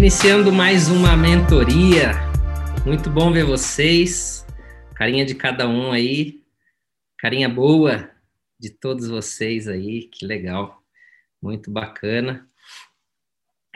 [0.00, 2.12] Iniciando mais uma mentoria.
[2.86, 4.46] Muito bom ver vocês.
[4.94, 6.42] Carinha de cada um aí.
[7.18, 8.10] Carinha boa
[8.58, 10.04] de todos vocês aí.
[10.04, 10.82] Que legal.
[11.40, 12.48] Muito bacana.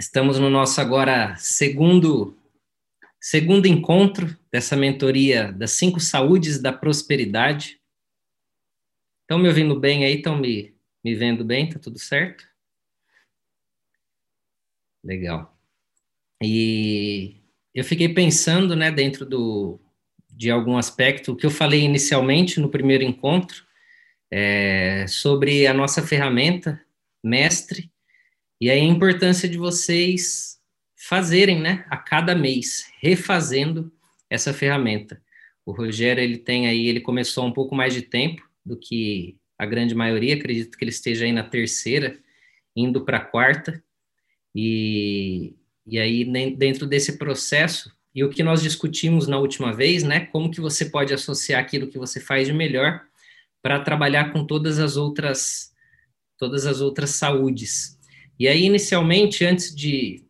[0.01, 2.35] Estamos no nosso agora segundo
[3.21, 7.79] segundo encontro dessa mentoria das cinco saúdes da prosperidade.
[9.21, 10.17] Estão me ouvindo bem aí?
[10.17, 11.69] Estão me, me vendo bem?
[11.69, 12.49] Tá tudo certo?
[15.05, 15.54] Legal.
[16.47, 17.37] E
[17.75, 19.81] eu fiquei pensando, né, dentro do,
[20.31, 23.65] de algum aspecto, o que eu falei inicialmente no primeiro encontro,
[24.31, 26.81] é, sobre a nossa ferramenta,
[27.23, 27.91] mestre,
[28.61, 30.59] e a importância de vocês
[30.97, 33.91] fazerem, né, a cada mês, refazendo
[34.29, 35.23] essa ferramenta.
[35.65, 39.65] O Rogério, ele tem aí, ele começou um pouco mais de tempo do que a
[39.65, 42.19] grande maioria, acredito que ele esteja aí na terceira,
[42.77, 43.83] indo para a quarta,
[44.55, 45.55] e,
[45.87, 46.25] e aí
[46.57, 50.87] dentro desse processo, e o que nós discutimos na última vez, né, como que você
[50.87, 53.03] pode associar aquilo que você faz de melhor
[53.61, 55.73] para trabalhar com todas as outras
[56.37, 57.99] todas as outras saúdes.
[58.39, 60.25] E aí, inicialmente, antes de,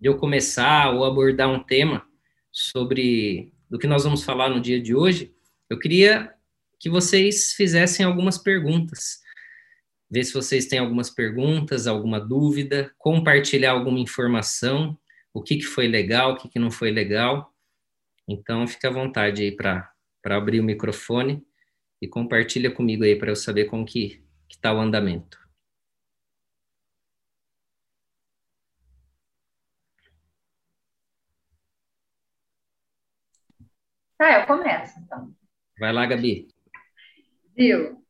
[0.00, 2.06] de eu começar ou abordar um tema
[2.52, 5.34] sobre do que nós vamos falar no dia de hoje,
[5.68, 6.32] eu queria
[6.78, 9.23] que vocês fizessem algumas perguntas.
[10.14, 14.96] Ver se vocês têm algumas perguntas, alguma dúvida, compartilhar alguma informação,
[15.32, 17.52] o que, que foi legal, o que, que não foi legal.
[18.28, 19.92] Então, fique à vontade aí para
[20.24, 21.44] abrir o microfone
[22.00, 25.36] e compartilha comigo aí para eu saber como que está o andamento.
[34.16, 35.34] Tá, eu começo, então.
[35.76, 36.46] Vai lá, Gabi.
[37.56, 38.03] Viu?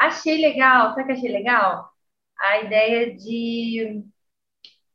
[0.00, 1.90] Achei legal, sabe que achei legal?
[2.38, 4.02] A ideia de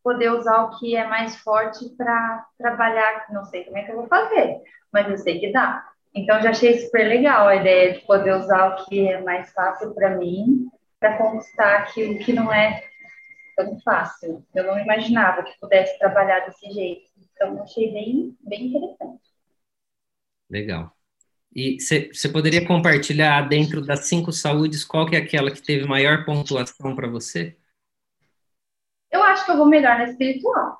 [0.03, 3.27] poder usar o que é mais forte para trabalhar.
[3.31, 5.87] Não sei como é que eu vou fazer, mas eu sei que dá.
[6.13, 9.93] Então, já achei super legal a ideia de poder usar o que é mais fácil
[9.93, 10.69] para mim,
[10.99, 12.83] para conquistar aquilo que não é
[13.55, 14.43] tão fácil.
[14.55, 17.11] Eu não imaginava que pudesse trabalhar desse jeito.
[17.35, 19.21] Então, achei bem, bem interessante.
[20.49, 20.94] Legal.
[21.55, 26.25] E você poderia compartilhar dentro das cinco saúdes qual que é aquela que teve maior
[26.25, 27.55] pontuação para você?
[29.09, 30.77] Eu acho que eu vou melhor na espiritual.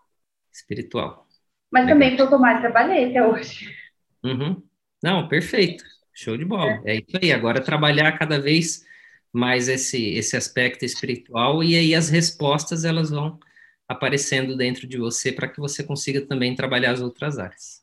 [0.52, 1.28] Espiritual.
[1.72, 1.96] Mas Legal.
[1.96, 3.74] também que eu mais trabalhei até hoje.
[4.22, 4.62] Uhum.
[5.02, 5.86] Não, perfeito.
[6.13, 6.81] Show de bola.
[6.84, 6.96] É.
[6.96, 7.31] é isso aí.
[7.31, 8.86] Agora trabalhar cada vez
[9.31, 13.40] mais esse, esse aspecto espiritual e aí as respostas elas vão
[13.88, 17.81] aparecendo dentro de você para que você consiga também trabalhar as outras áreas.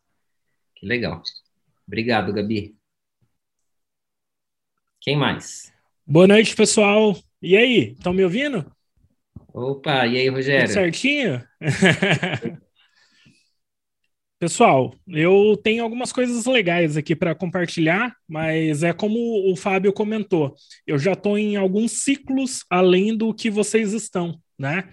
[0.75, 1.23] Que legal.
[1.87, 2.82] Obrigado, Gabi.
[5.03, 5.73] Quem mais?
[6.07, 7.17] Boa noite, pessoal.
[7.43, 8.65] E aí, estão me ouvindo?
[9.53, 10.65] Opa, e aí, Rogério?
[10.65, 11.45] Tudo certinho?
[14.39, 20.55] Pessoal, eu tenho algumas coisas legais aqui para compartilhar, mas é como o Fábio comentou,
[20.85, 24.89] eu já estou em alguns ciclos além do que vocês estão, né?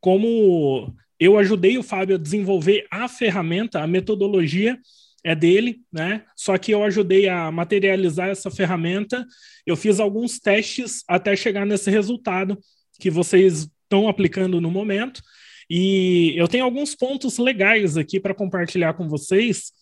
[0.00, 4.78] Como eu ajudei o Fábio a desenvolver a ferramenta, a metodologia,
[5.26, 6.22] é dele, né?
[6.36, 9.26] Só que eu ajudei a materializar essa ferramenta.
[9.66, 12.56] Eu fiz alguns testes até chegar nesse resultado
[13.00, 15.20] que vocês estão aplicando no momento.
[15.68, 19.72] E eu tenho alguns pontos legais aqui para compartilhar com vocês,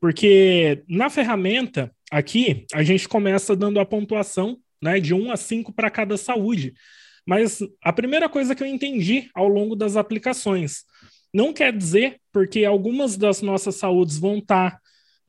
[0.00, 5.72] porque na ferramenta aqui a gente começa dando a pontuação, né, de 1 a 5
[5.72, 6.74] para cada saúde.
[7.24, 10.84] Mas a primeira coisa que eu entendi ao longo das aplicações
[11.32, 14.79] não quer dizer, porque algumas das nossas saúdes vão estar tá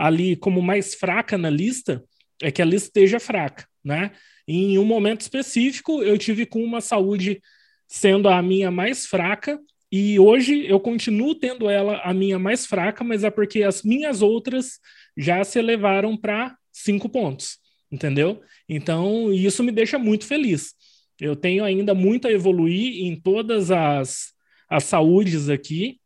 [0.02, 2.04] ali como mais fraca na lista,
[2.42, 4.12] é que a lista esteja fraca, né?
[4.48, 7.42] em um momento específico, eu tive com uma saúde
[7.88, 9.60] sendo a minha mais fraca,
[9.92, 14.22] e hoje eu continuo tendo ela a minha mais fraca, mas é porque as minhas
[14.22, 14.80] outras
[15.18, 17.58] já se elevaram para cinco pontos,
[17.92, 18.42] entendeu?
[18.70, 20.74] Então, isso me deixa muito feliz.
[21.20, 24.32] Eu tenho ainda muito a evoluir em todas as
[24.70, 26.00] as saúdes aqui,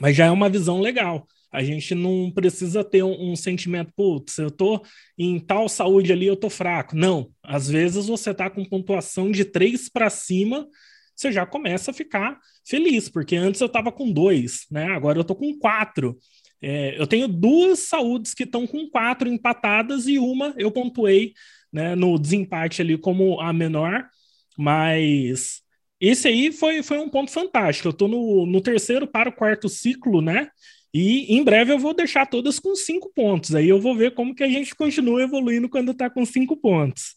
[0.00, 1.24] mas já é uma visão legal.
[1.52, 4.82] A gente não precisa ter um, um sentimento, putz, eu tô
[5.18, 6.96] em tal saúde ali, eu tô fraco.
[6.96, 10.66] Não, às vezes você tá com pontuação de três para cima,
[11.14, 14.86] você já começa a ficar feliz, porque antes eu tava com dois, né?
[14.86, 16.18] Agora eu tô com quatro.
[16.60, 21.34] É, eu tenho duas saúdes que estão com quatro empatadas e uma eu pontuei
[21.72, 24.08] né, no desempate ali como a menor,
[24.56, 25.62] mas
[26.00, 27.88] esse aí foi, foi um ponto fantástico.
[27.88, 30.48] Eu estou no, no terceiro para o quarto ciclo, né?
[30.94, 33.54] E em breve eu vou deixar todas com cinco pontos.
[33.54, 37.16] Aí eu vou ver como que a gente continua evoluindo quando está com cinco pontos.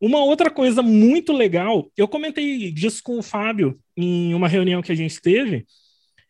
[0.00, 4.90] Uma outra coisa muito legal, eu comentei disso com o Fábio em uma reunião que
[4.90, 5.64] a gente teve,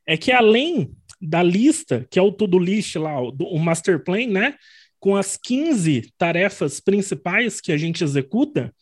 [0.06, 4.56] é que além da lista, que é o to-do list lá, o, master plan, né?
[5.00, 8.74] Com as 15 tarefas principais que a gente executa,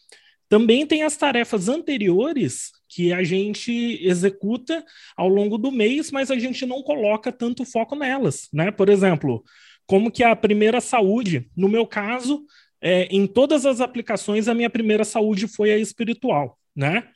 [0.48, 3.72] também tem as tarefas anteriores que a gente
[4.02, 4.84] executa
[5.16, 8.70] ao longo do mês, mas a gente não coloca tanto foco nelas, né?
[8.72, 9.44] Por exemplo,
[9.86, 12.44] como que a primeira saúde, no meu caso,
[12.82, 17.08] é, em todas as aplicações, a minha primeira saúde foi a espiritual, né?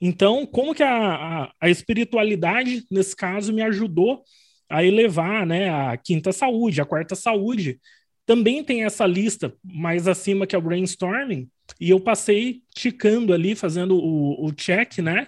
[0.00, 4.22] Então, como que a, a, a espiritualidade, nesse caso, me ajudou
[4.70, 7.80] a elevar né, a quinta saúde, a quarta saúde.
[8.28, 11.48] Também tem essa lista mais acima que é o brainstorming,
[11.80, 15.26] e eu passei ticando ali, fazendo o, o check, né?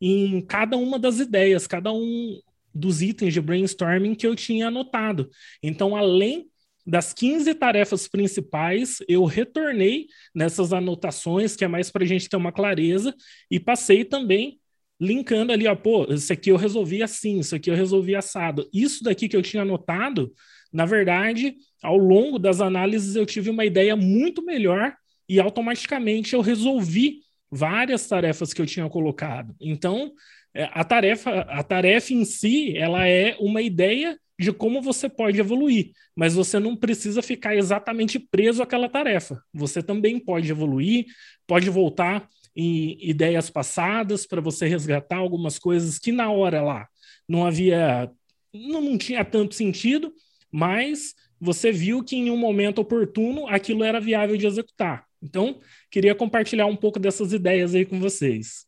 [0.00, 2.40] Em cada uma das ideias, cada um
[2.74, 5.28] dos itens de brainstorming que eu tinha anotado.
[5.62, 6.48] Então, além
[6.86, 12.36] das 15 tarefas principais, eu retornei nessas anotações, que é mais para a gente ter
[12.38, 13.14] uma clareza,
[13.50, 14.58] e passei também
[14.98, 18.66] linkando ali, ó, pô, isso aqui eu resolvi assim, isso aqui eu resolvi assado.
[18.72, 20.32] Isso daqui que eu tinha anotado,
[20.72, 24.94] na verdade, ao longo das análises eu tive uma ideia muito melhor
[25.28, 27.20] e automaticamente eu resolvi
[27.50, 29.54] várias tarefas que eu tinha colocado.
[29.60, 30.12] Então,
[30.54, 35.38] é, a tarefa, a tarefa em si, ela é uma ideia de como você pode
[35.40, 39.42] evoluir, mas você não precisa ficar exatamente preso àquela tarefa.
[39.52, 41.06] Você também pode evoluir,
[41.46, 46.88] pode voltar em ideias passadas para você resgatar algumas coisas que na hora lá
[47.28, 48.10] não havia,
[48.54, 50.12] não, não tinha tanto sentido,
[50.50, 55.06] mas você viu que em um momento oportuno aquilo era viável de executar.
[55.22, 58.66] Então, queria compartilhar um pouco dessas ideias aí com vocês.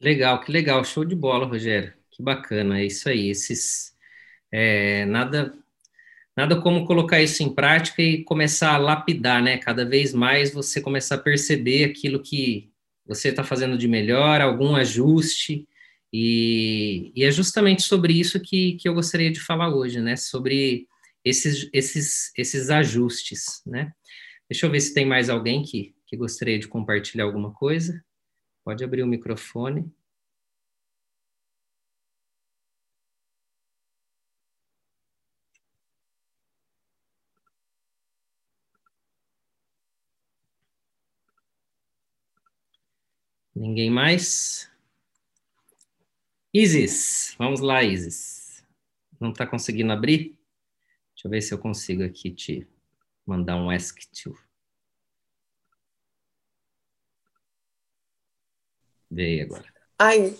[0.00, 1.92] Legal, que legal, show de bola, Rogério.
[2.10, 3.28] Que bacana, é isso aí.
[3.28, 3.94] Esses
[4.52, 5.54] é, nada
[6.36, 9.58] nada como colocar isso em prática e começar a lapidar, né?
[9.58, 12.70] Cada vez mais você começar a perceber aquilo que
[13.04, 15.66] você está fazendo de melhor, algum ajuste,
[16.12, 20.16] e, e, é justamente sobre isso que, que eu gostaria de falar hoje, né?
[20.16, 20.86] Sobre
[21.24, 23.92] esses, esses, esses ajustes, né?
[24.48, 28.02] Deixa eu ver se tem mais alguém que, que gostaria de compartilhar alguma coisa.
[28.64, 29.92] Pode abrir o microfone.
[43.54, 44.70] Ninguém mais?
[46.54, 48.64] Isis, vamos lá, Isis.
[49.20, 50.37] Não está conseguindo abrir?
[51.18, 52.64] Deixa eu ver se eu consigo aqui te
[53.26, 54.32] mandar um ask to.
[59.10, 59.64] Aí agora.
[59.98, 60.38] Ai,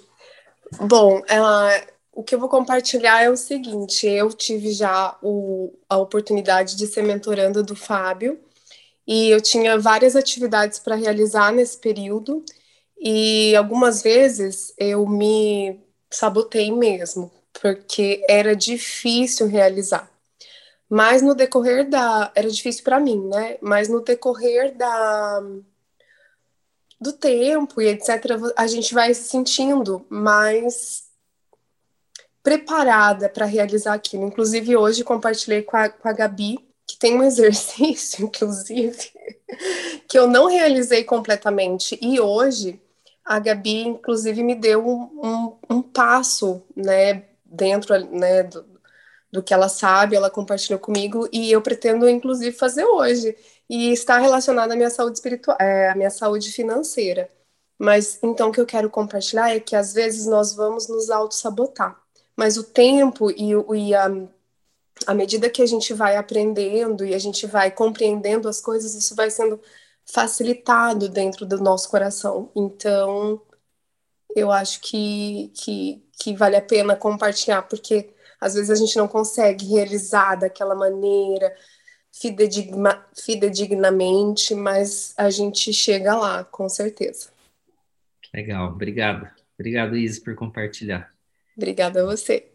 [0.88, 5.98] bom, ela, o que eu vou compartilhar é o seguinte: eu tive já o, a
[5.98, 8.38] oportunidade de ser mentoranda do Fábio
[9.04, 12.44] e eu tinha várias atividades para realizar nesse período
[12.96, 20.17] e algumas vezes eu me sabotei mesmo, porque era difícil realizar.
[20.88, 22.32] Mas no decorrer da.
[22.34, 23.58] Era difícil para mim, né?
[23.60, 25.42] Mas no decorrer da
[27.00, 28.08] do tempo e etc.,
[28.56, 31.04] a gente vai se sentindo mais
[32.42, 34.26] preparada para realizar aquilo.
[34.26, 39.12] Inclusive, hoje compartilhei com a, com a Gabi, que tem um exercício, inclusive,
[40.08, 41.98] que eu não realizei completamente.
[42.02, 42.80] E hoje,
[43.24, 48.64] a Gabi, inclusive, me deu um, um, um passo, né, dentro né, do,
[49.30, 53.36] do que ela sabe, ela compartilhou comigo e eu pretendo inclusive fazer hoje
[53.68, 57.28] e está relacionado à minha saúde espiritual, é, à minha saúde financeira.
[57.78, 62.00] Mas então o que eu quero compartilhar é que às vezes nós vamos nos auto-sabotar,
[62.36, 64.08] mas o tempo e, e a,
[65.06, 69.14] a medida que a gente vai aprendendo e a gente vai compreendendo as coisas, isso
[69.14, 69.60] vai sendo
[70.06, 72.50] facilitado dentro do nosso coração.
[72.56, 73.40] Então,
[74.34, 79.08] eu acho que, que, que vale a pena compartilhar, porque às vezes a gente não
[79.08, 81.54] consegue realizar daquela maneira,
[82.12, 87.30] fidedigna, fidedignamente, mas a gente chega lá, com certeza.
[88.34, 89.28] Legal, obrigado.
[89.58, 91.12] Obrigado, Isis, por compartilhar.
[91.56, 92.52] Obrigada a você.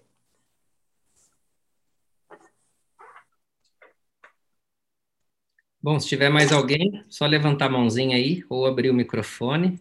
[5.81, 9.77] Bom, se tiver mais alguém, só levantar a mãozinha aí ou abrir o microfone.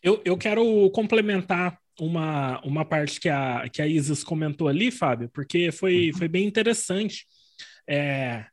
[0.00, 5.28] Eu, eu quero complementar uma, uma parte que a, que a Isis comentou ali, Fábio,
[5.32, 6.18] porque foi, uhum.
[6.18, 7.26] foi bem interessante.
[7.86, 8.46] É...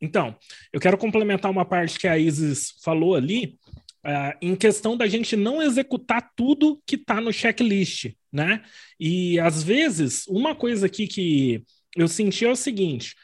[0.00, 0.36] Então,
[0.72, 3.58] eu quero complementar uma parte que a Isis falou ali,
[4.04, 8.62] uh, em questão da gente não executar tudo que está no checklist, né?
[9.00, 11.64] E às vezes, uma coisa aqui que
[11.96, 13.16] eu senti é o seguinte: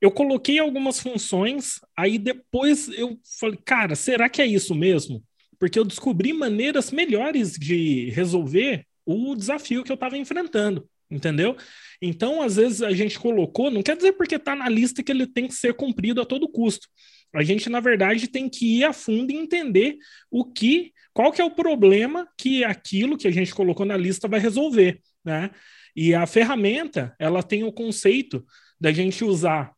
[0.00, 5.22] eu coloquei algumas funções, aí depois eu falei, cara, será que é isso mesmo?
[5.58, 11.56] Porque eu descobri maneiras melhores de resolver o desafio que eu estava enfrentando, entendeu?
[12.02, 15.26] Então, às vezes a gente colocou, não quer dizer porque está na lista que ele
[15.26, 16.88] tem que ser cumprido a todo custo.
[17.34, 19.96] A gente, na verdade, tem que ir a fundo e entender
[20.30, 24.26] o que, qual que é o problema que aquilo que a gente colocou na lista
[24.26, 25.50] vai resolver, né?
[25.94, 28.44] E a ferramenta, ela tem o conceito
[28.78, 29.72] da gente usar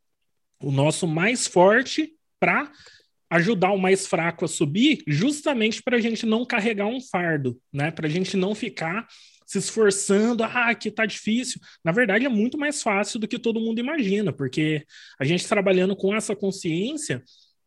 [0.60, 2.70] o nosso mais forte para
[3.30, 7.90] ajudar o mais fraco a subir, justamente para a gente não carregar um fardo, né?
[7.90, 9.06] Para a gente não ficar
[9.46, 11.60] se esforçando, ah, que tá difícil.
[11.82, 14.84] Na verdade, é muito mais fácil do que todo mundo imagina, porque
[15.18, 17.22] a gente trabalhando com essa consciência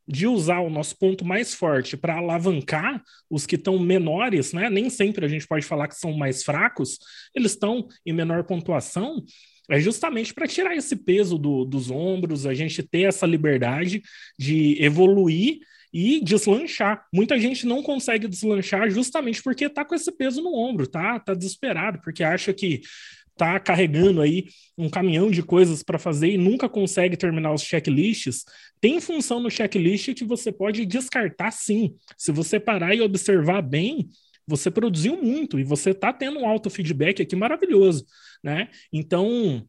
[0.07, 4.69] de usar o nosso ponto mais forte para alavancar os que estão menores, né?
[4.69, 6.99] Nem sempre a gente pode falar que são mais fracos,
[7.35, 9.23] eles estão em menor pontuação,
[9.71, 14.01] é justamente para tirar esse peso do, dos ombros, a gente ter essa liberdade
[14.37, 15.59] de evoluir
[15.93, 17.05] e deslanchar.
[17.13, 21.19] Muita gente não consegue deslanchar justamente porque está com esse peso no ombro, tá?
[21.19, 22.81] Tá desesperado, porque acha que
[23.37, 24.45] tá carregando aí
[24.77, 28.43] um caminhão de coisas para fazer e nunca consegue terminar os checklists,
[28.79, 31.95] tem função no checklist que você pode descartar sim.
[32.17, 34.09] Se você parar e observar bem,
[34.51, 38.05] você produziu muito e você está tendo um auto feedback aqui maravilhoso
[38.43, 38.69] né?
[38.91, 39.63] Então,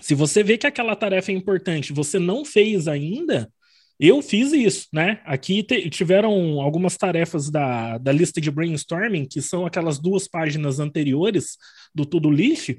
[0.00, 3.50] se você vê que aquela tarefa é importante, você não fez ainda,
[3.98, 5.20] eu fiz isso, né?
[5.24, 11.56] Aqui tiveram algumas tarefas da, da lista de brainstorming, que são aquelas duas páginas anteriores
[11.94, 12.76] do Tudo List,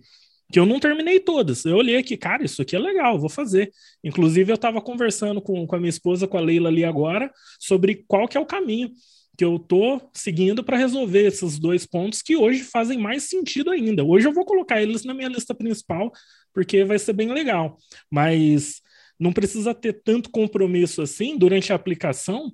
[0.51, 1.65] que eu não terminei todas.
[1.65, 3.69] Eu olhei aqui, cara, isso aqui é legal, vou fazer.
[4.03, 8.03] Inclusive, eu estava conversando com, com a minha esposa, com a Leila ali agora, sobre
[8.07, 8.89] qual que é o caminho
[9.39, 14.03] que eu tô seguindo para resolver esses dois pontos que hoje fazem mais sentido ainda.
[14.03, 16.11] Hoje eu vou colocar eles na minha lista principal,
[16.53, 17.77] porque vai ser bem legal.
[18.11, 18.81] Mas
[19.17, 22.51] não precisa ter tanto compromisso assim durante a aplicação,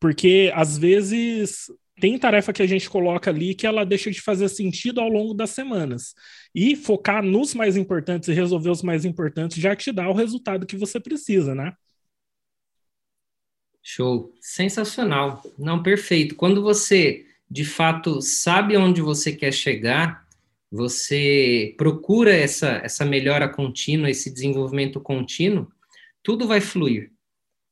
[0.00, 1.66] porque às vezes
[2.00, 5.32] tem tarefa que a gente coloca ali que ela deixa de fazer sentido ao longo
[5.32, 6.12] das semanas.
[6.52, 10.66] E focar nos mais importantes e resolver os mais importantes já te dá o resultado
[10.66, 11.72] que você precisa, né?
[13.88, 14.34] Show.
[14.40, 15.44] Sensacional.
[15.56, 16.34] Não, perfeito.
[16.34, 20.26] Quando você, de fato, sabe onde você quer chegar,
[20.68, 25.68] você procura essa, essa melhora contínua, esse desenvolvimento contínuo,
[26.20, 27.12] tudo vai fluir.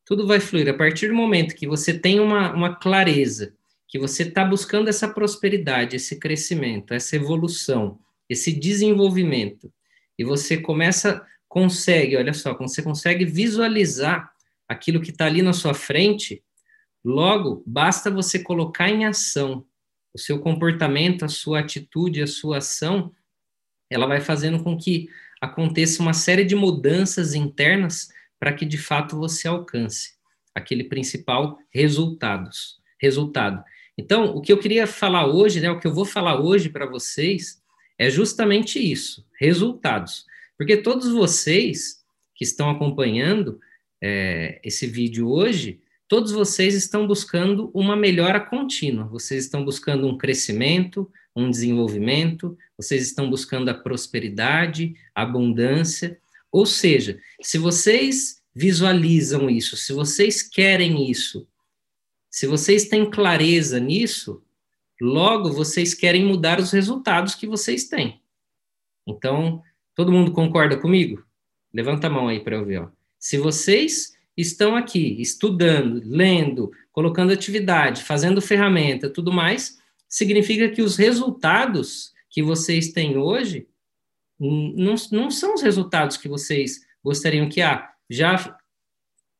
[0.06, 0.68] Tudo vai fluir.
[0.68, 3.52] A partir do momento que você tem uma, uma clareza,
[3.88, 9.68] que você está buscando essa prosperidade, esse crescimento, essa evolução, esse desenvolvimento,
[10.16, 14.32] e você começa, consegue, olha só, você consegue visualizar
[14.74, 16.42] aquilo que está ali na sua frente,
[17.04, 19.66] logo basta você colocar em ação
[20.14, 23.12] o seu comportamento, a sua atitude, a sua ação,
[23.90, 25.08] ela vai fazendo com que
[25.40, 30.14] aconteça uma série de mudanças internas para que de fato você alcance
[30.54, 33.62] aquele principal resultados, resultado.
[33.98, 36.86] Então, o que eu queria falar hoje, né, o que eu vou falar hoje para
[36.86, 37.60] vocês
[37.98, 40.24] é justamente isso, resultados.
[40.56, 42.04] Porque todos vocês
[42.34, 43.60] que estão acompanhando,
[44.06, 50.18] é, esse vídeo hoje, todos vocês estão buscando uma melhora contínua, vocês estão buscando um
[50.18, 56.20] crescimento, um desenvolvimento, vocês estão buscando a prosperidade, a abundância.
[56.52, 61.48] Ou seja, se vocês visualizam isso, se vocês querem isso,
[62.30, 64.42] se vocês têm clareza nisso,
[65.00, 68.20] logo vocês querem mudar os resultados que vocês têm.
[69.06, 69.62] Então,
[69.94, 71.24] todo mundo concorda comigo?
[71.72, 72.82] Levanta a mão aí para eu ver.
[72.82, 73.03] Ó.
[73.24, 80.96] Se vocês estão aqui estudando, lendo, colocando atividade, fazendo ferramenta, tudo mais, significa que os
[80.96, 83.66] resultados que vocês têm hoje
[84.38, 88.58] não, não são os resultados que vocês gostariam que, ah, já,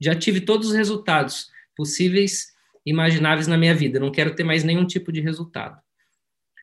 [0.00, 2.54] já tive todos os resultados possíveis,
[2.86, 5.78] imagináveis na minha vida, não quero ter mais nenhum tipo de resultado.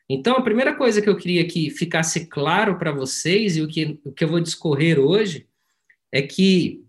[0.08, 4.00] Então, a primeira coisa que eu queria que ficasse claro para vocês, e o que,
[4.04, 5.46] o que eu vou discorrer hoje,
[6.10, 6.81] é que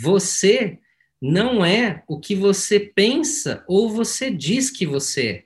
[0.00, 0.78] você
[1.20, 5.44] não é o que você pensa ou você diz que você é.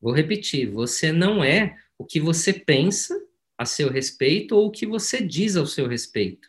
[0.00, 3.14] Vou repetir, você não é o que você pensa
[3.58, 6.48] a seu respeito ou o que você diz ao seu respeito.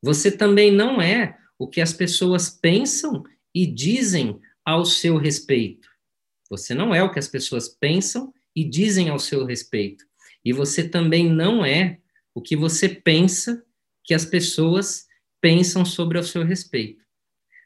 [0.00, 5.88] Você também não é o que as pessoas pensam e dizem ao seu respeito.
[6.48, 10.04] Você não é o que as pessoas pensam e dizem ao seu respeito.
[10.44, 11.98] E você também não é
[12.32, 13.64] o que você pensa
[14.04, 15.08] que as pessoas
[15.44, 17.04] pensam sobre o seu respeito.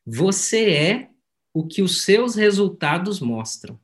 [0.05, 1.11] Você é
[1.55, 3.79] o que os seus resultados mostram.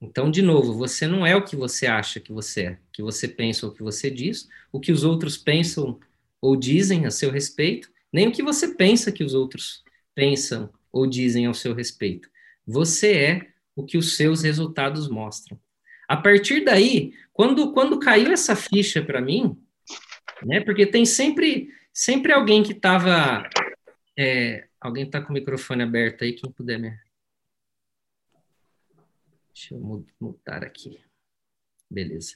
[0.00, 3.26] Então, de novo, você não é o que você acha que você é, que você
[3.26, 5.98] pensa ou que você diz, o que os outros pensam
[6.40, 9.82] ou dizem a seu respeito, nem o que você pensa que os outros
[10.14, 12.30] pensam ou dizem ao seu respeito.
[12.64, 15.58] Você é o que os seus resultados mostram.
[16.06, 19.60] A partir daí, quando, quando caiu essa ficha para mim,
[20.44, 20.60] né?
[20.60, 23.48] Porque tem sempre, sempre alguém que estava.
[24.18, 26.98] É, alguém está com o microfone aberto aí, quem puder me.
[29.54, 31.00] Deixa eu mutar aqui.
[31.88, 32.34] Beleza.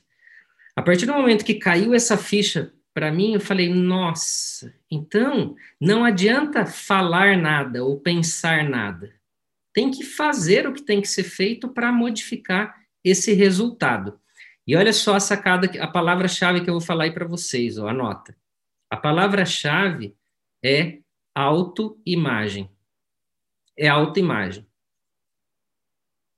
[0.76, 6.04] A partir do momento que caiu essa ficha para mim, eu falei, nossa, então não
[6.04, 9.12] adianta falar nada ou pensar nada.
[9.72, 14.20] Tem que fazer o que tem que ser feito para modificar esse resultado.
[14.66, 17.88] E olha só a sacada, a palavra-chave que eu vou falar aí para vocês, ó,
[17.88, 18.36] anota.
[18.90, 20.14] A palavra-chave
[20.62, 20.98] é
[21.34, 22.70] autoimagem.
[23.76, 24.66] É autoimagem.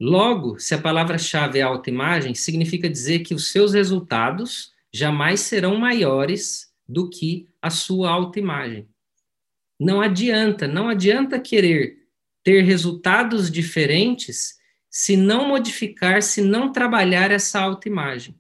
[0.01, 6.73] Logo, se a palavra-chave é autoimagem, significa dizer que os seus resultados jamais serão maiores
[6.89, 8.89] do que a sua autoimagem.
[9.79, 11.99] Não adianta, não adianta querer
[12.43, 14.59] ter resultados diferentes
[14.91, 18.35] se não modificar, se não trabalhar essa autoimagem.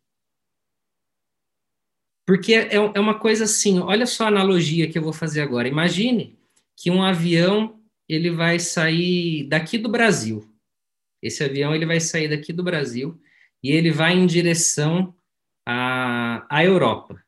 [2.30, 5.66] Porque é, é uma coisa assim, olha só a analogia que eu vou fazer agora.
[5.66, 6.38] Imagine
[6.76, 10.48] que um avião ele vai sair daqui do Brasil.
[11.20, 13.20] Esse avião ele vai sair daqui do Brasil
[13.60, 15.12] e ele vai em direção
[15.66, 17.20] à, à Europa.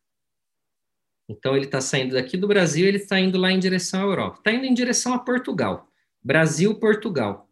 [1.29, 4.39] Então ele está saindo daqui do Brasil, ele está indo lá em direção à Europa.
[4.39, 5.89] Está indo em direção a Portugal.
[6.23, 7.51] Brasil, Portugal.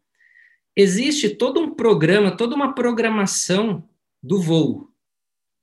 [0.77, 3.83] Existe todo um programa, toda uma programação
[4.23, 4.89] do voo.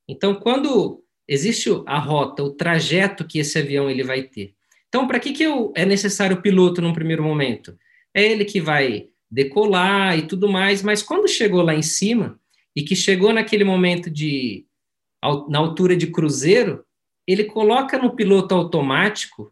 [0.05, 4.53] Então, quando existe a rota, o trajeto que esse avião ele vai ter.
[4.87, 7.77] Então, para que, que eu, é necessário o piloto num primeiro momento?
[8.13, 12.39] É ele que vai decolar e tudo mais, mas quando chegou lá em cima
[12.75, 14.65] e que chegou naquele momento de
[15.49, 16.85] na altura de cruzeiro,
[17.27, 19.51] ele coloca no piloto automático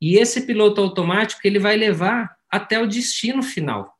[0.00, 3.94] e esse piloto automático ele vai levar até o destino final.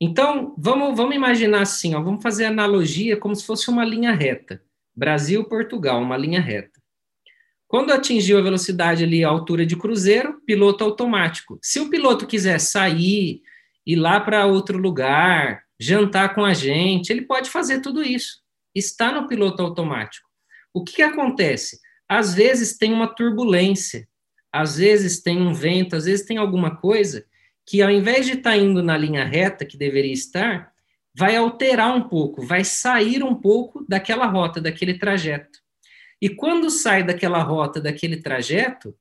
[0.00, 4.62] Então, vamos, vamos imaginar assim, ó, vamos fazer analogia como se fosse uma linha reta.
[4.94, 6.80] Brasil-Portugal, uma linha reta.
[7.66, 11.58] Quando atingiu a velocidade ali, a altura de cruzeiro, piloto automático.
[11.62, 13.40] Se o piloto quiser sair,
[13.86, 18.42] ir lá para outro lugar, jantar com a gente, ele pode fazer tudo isso.
[18.74, 20.28] Está no piloto automático.
[20.72, 21.78] O que, que acontece?
[22.08, 24.06] Às vezes tem uma turbulência,
[24.52, 27.24] às vezes tem um vento, às vezes tem alguma coisa
[27.66, 30.71] que, ao invés de estar tá indo na linha reta que deveria estar,
[31.14, 35.60] vai alterar um pouco, vai sair um pouco daquela rota, daquele trajeto.
[36.20, 38.96] E quando sai daquela rota, daquele trajeto,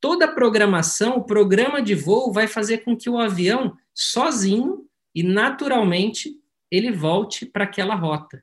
[0.00, 5.22] toda a programação, o programa de voo vai fazer com que o avião, sozinho e
[5.22, 6.34] naturalmente,
[6.70, 8.42] ele volte para aquela rota.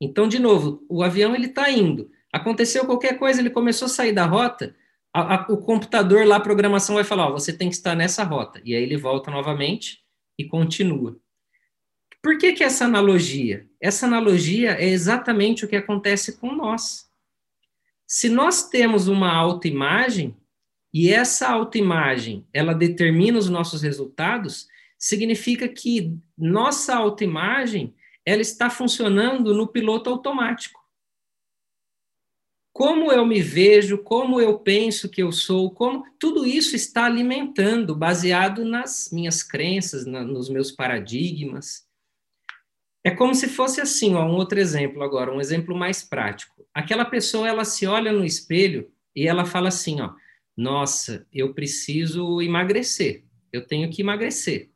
[0.00, 2.10] Então, de novo, o avião ele está indo.
[2.32, 4.74] Aconteceu qualquer coisa, ele começou a sair da rota,
[5.14, 8.24] a, a, o computador lá, a programação vai falar, ó, você tem que estar nessa
[8.24, 8.60] rota.
[8.64, 10.01] E aí ele volta novamente
[10.38, 11.18] e continua.
[12.22, 13.68] Por que, que essa analogia?
[13.80, 17.10] Essa analogia é exatamente o que acontece com nós.
[18.06, 20.36] Se nós temos uma autoimagem,
[20.92, 24.68] e essa autoimagem, ela determina os nossos resultados,
[24.98, 30.81] significa que nossa autoimagem, ela está funcionando no piloto automático.
[32.72, 37.94] Como eu me vejo, como eu penso que eu sou, como tudo isso está alimentando,
[37.94, 41.86] baseado nas minhas crenças, na, nos meus paradigmas.
[43.04, 46.64] É como se fosse assim, ó, um outro exemplo agora, um exemplo mais prático.
[46.72, 50.14] Aquela pessoa, ela se olha no espelho e ela fala assim, ó,
[50.56, 54.70] nossa, eu preciso emagrecer, eu tenho que emagrecer.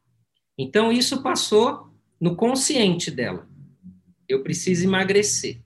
[0.58, 3.48] Então, isso passou no consciente dela.
[4.28, 5.60] Eu preciso emagrecer.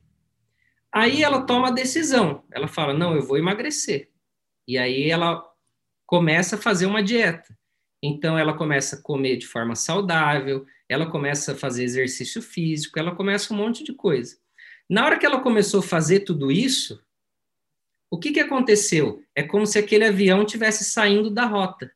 [0.93, 4.11] Aí ela toma a decisão, ela fala, não, eu vou emagrecer.
[4.67, 5.45] E aí ela
[6.07, 7.57] começa a fazer uma dieta.
[8.03, 13.15] Então, ela começa a comer de forma saudável, ela começa a fazer exercício físico, ela
[13.15, 14.37] começa um monte de coisa.
[14.89, 17.01] Na hora que ela começou a fazer tudo isso,
[18.11, 19.23] o que, que aconteceu?
[19.37, 21.93] É como se aquele avião tivesse saindo da rota.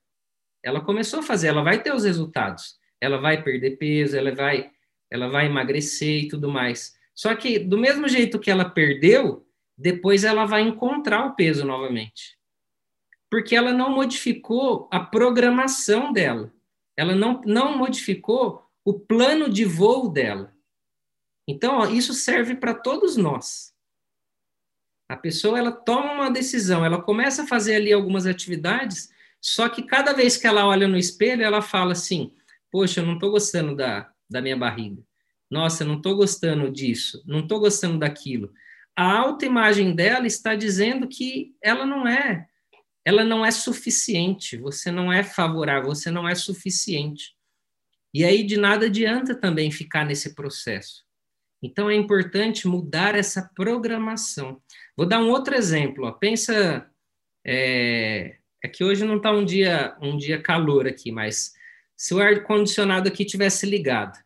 [0.63, 2.79] Ela começou a fazer, ela vai ter os resultados.
[3.01, 4.71] Ela vai perder peso, ela vai,
[5.11, 6.95] ela vai emagrecer e tudo mais.
[7.15, 9.47] Só que do mesmo jeito que ela perdeu,
[9.77, 12.39] depois ela vai encontrar o peso novamente.
[13.31, 16.53] Porque ela não modificou a programação dela.
[16.97, 20.53] Ela não, não modificou o plano de voo dela.
[21.47, 23.75] Então, ó, isso serve para todos nós.
[25.09, 29.83] A pessoa ela toma uma decisão, ela começa a fazer ali algumas atividades, só que
[29.83, 32.35] cada vez que ela olha no espelho, ela fala assim:
[32.71, 35.03] Poxa, eu não estou gostando da, da minha barriga.
[35.55, 38.53] Nossa, não estou gostando disso, não estou gostando daquilo.
[38.97, 42.45] A autoimagem dela está dizendo que ela não é,
[43.05, 47.37] ela não é suficiente, você não é favorável, você não é suficiente.
[48.13, 51.05] E aí de nada adianta também ficar nesse processo.
[51.63, 54.61] Então é importante mudar essa programação.
[54.97, 56.07] Vou dar um outro exemplo.
[56.07, 56.11] Ó.
[56.11, 56.85] Pensa,
[57.47, 61.53] é, é que hoje não está um dia um dia calor aqui, mas
[61.97, 64.19] se o ar condicionado aqui tivesse ligado,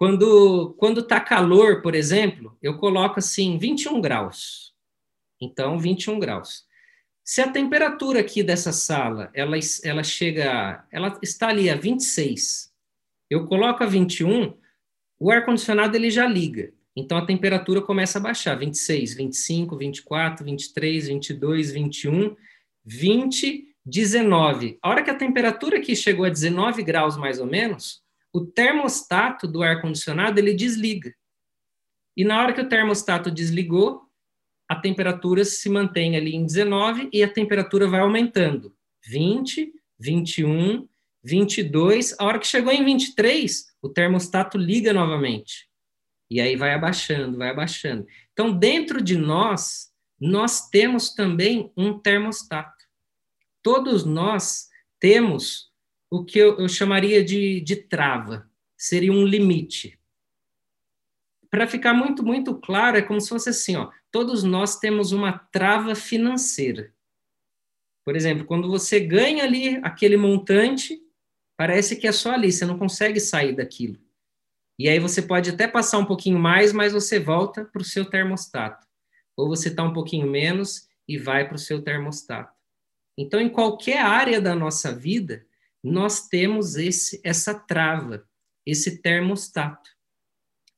[0.00, 4.72] quando quando está calor, por exemplo, eu coloco assim 21 graus.
[5.38, 6.64] Então 21 graus.
[7.22, 12.72] Se a temperatura aqui dessa sala ela ela chega, ela está ali a 26.
[13.28, 14.56] Eu coloco a 21,
[15.18, 16.72] o ar-condicionado ele já liga.
[16.96, 22.36] Então a temperatura começa a baixar, 26, 25, 24, 23, 22, 21,
[22.86, 24.78] 20, 19.
[24.80, 27.99] A hora que a temperatura aqui chegou a 19 graus mais ou menos,
[28.32, 31.14] o termostato do ar-condicionado ele desliga.
[32.16, 34.02] E na hora que o termostato desligou,
[34.68, 38.76] a temperatura se mantém ali em 19 e a temperatura vai aumentando.
[39.04, 40.88] 20, 21,
[41.24, 42.14] 22.
[42.18, 45.68] A hora que chegou em 23, o termostato liga novamente.
[46.30, 48.06] E aí vai abaixando, vai abaixando.
[48.32, 49.90] Então, dentro de nós,
[50.20, 52.84] nós temos também um termostato.
[53.62, 54.68] Todos nós
[55.00, 55.69] temos
[56.10, 59.98] o que eu, eu chamaria de, de trava, seria um limite.
[61.48, 65.38] Para ficar muito, muito claro, é como se fosse assim, ó, todos nós temos uma
[65.38, 66.92] trava financeira.
[68.04, 71.00] Por exemplo, quando você ganha ali aquele montante,
[71.56, 73.98] parece que é só ali, você não consegue sair daquilo.
[74.78, 78.04] E aí você pode até passar um pouquinho mais, mas você volta para o seu
[78.04, 78.86] termostato.
[79.36, 82.58] Ou você está um pouquinho menos e vai para o seu termostato.
[83.18, 85.44] Então, em qualquer área da nossa vida,
[85.82, 88.28] nós temos esse, essa trava,
[88.64, 89.90] esse termostato.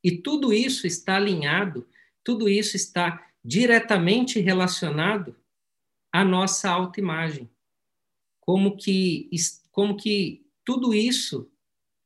[0.03, 1.87] E tudo isso está alinhado,
[2.25, 5.37] tudo isso está diretamente relacionado
[6.13, 7.51] à nossa autoimagem.
[8.41, 9.31] Como que,
[9.71, 11.51] como que tudo isso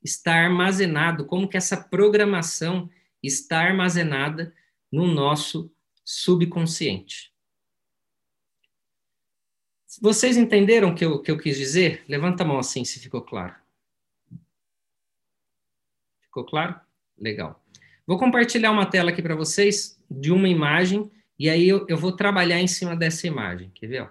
[0.03, 2.89] está armazenado, como que essa programação
[3.23, 4.55] está armazenada
[4.91, 5.71] no nosso
[6.05, 7.33] subconsciente.
[10.01, 12.05] Vocês entenderam o que eu, que eu quis dizer?
[12.09, 13.55] Levanta a mão assim, se ficou claro.
[16.21, 16.79] Ficou claro?
[17.19, 17.65] Legal.
[18.07, 22.13] Vou compartilhar uma tela aqui para vocês de uma imagem, e aí eu, eu vou
[22.15, 23.71] trabalhar em cima dessa imagem.
[23.71, 24.03] Quer ver?
[24.03, 24.09] Ó?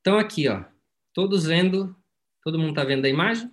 [0.00, 0.64] Então, aqui, ó,
[1.12, 1.94] todos vendo,
[2.42, 3.50] todo mundo está vendo a imagem?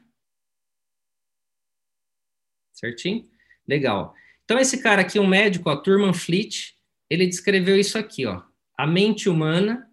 [2.78, 3.28] Certinho?
[3.68, 4.14] Legal.
[4.46, 6.76] Então, esse cara aqui, um médico, ó, Turman Fleet,
[7.10, 8.44] ele descreveu isso aqui, ó.
[8.78, 9.92] A mente humana,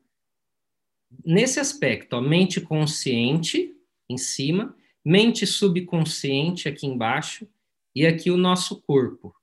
[1.25, 3.75] nesse aspecto, ó, mente consciente,
[4.09, 7.49] em cima, mente subconsciente, aqui embaixo,
[7.95, 9.35] e aqui o nosso corpo.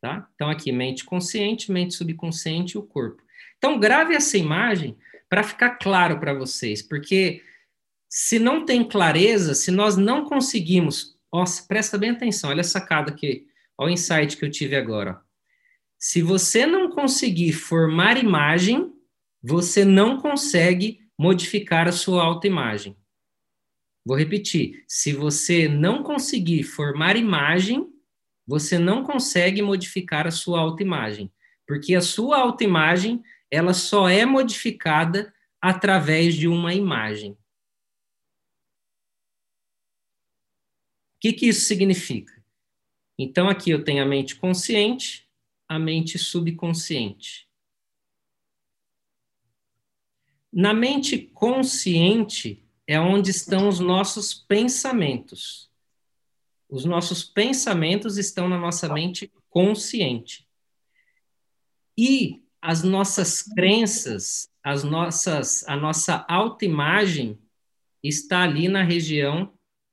[0.00, 0.28] Tá?
[0.34, 3.22] Então, aqui, mente consciente, mente subconsciente e o corpo.
[3.58, 4.96] Então, grave essa imagem
[5.28, 7.44] para ficar claro para vocês, porque
[8.08, 13.10] se não tem clareza, se nós não conseguimos, nossa, presta bem atenção, olha a sacada
[13.10, 13.46] aqui,
[13.78, 15.20] olha o insight que eu tive agora.
[15.98, 18.92] Se você não conseguir formar imagem,
[19.42, 22.96] você não consegue modificar a sua autoimagem.
[24.04, 27.86] Vou repetir: se você não conseguir formar imagem,
[28.46, 31.30] você não consegue modificar a sua autoimagem,
[31.66, 37.36] porque a sua autoimagem ela só é modificada através de uma imagem.
[41.20, 42.32] Que, que isso significa?
[43.18, 45.28] Então, aqui eu tenho a mente consciente,
[45.68, 47.46] a mente subconsciente.
[50.52, 55.70] Na mente consciente é onde estão os nossos pensamentos.
[56.68, 60.48] Os nossos pensamentos estão na nossa mente consciente.
[61.96, 67.38] E as nossas crenças, as nossas, a nossa autoimagem
[68.02, 69.52] está ali na região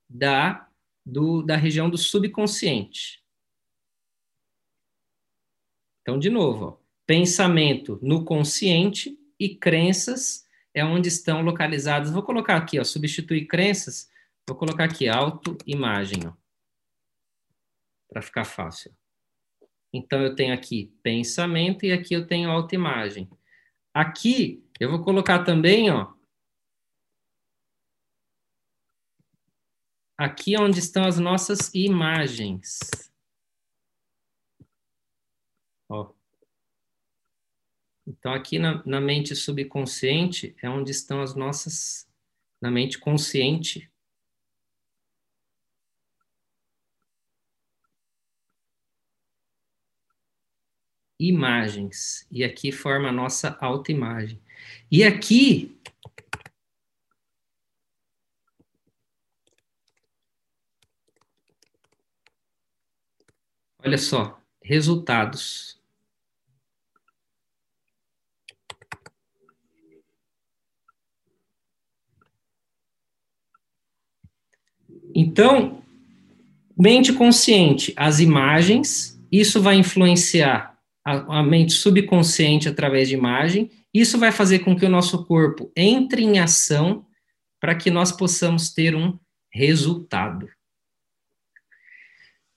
[0.09, 0.66] da,
[1.07, 3.23] do, da região do subconsciente.
[6.01, 12.11] Então, de novo, ó, pensamento no consciente e crenças é onde estão localizadas.
[12.11, 14.09] Vou colocar aqui, ó, substituir crenças,
[14.45, 16.21] vou colocar aqui autoimagem,
[18.09, 18.93] para ficar fácil.
[19.93, 23.29] Então, eu tenho aqui pensamento e aqui eu tenho autoimagem.
[23.93, 26.13] Aqui, eu vou colocar também, ó,
[30.17, 32.80] aqui é onde estão as nossas imagens.
[35.88, 36.12] Ó.
[38.06, 42.10] Então, aqui na, na mente subconsciente é onde estão as nossas,
[42.60, 43.91] na mente consciente,
[51.19, 52.25] imagens.
[52.32, 54.39] E aqui forma a nossa autoimagem.
[54.89, 55.76] E aqui
[63.88, 65.80] Olha só, resultados.
[75.15, 75.82] Então,
[76.78, 84.17] mente consciente, as imagens, isso vai influenciar a, a, mente subconsciente através de imagem, isso
[84.19, 87.06] vai fazer com que o nosso corpo entre em ação
[87.58, 89.17] para que nós possamos ter um
[89.50, 90.56] resultado.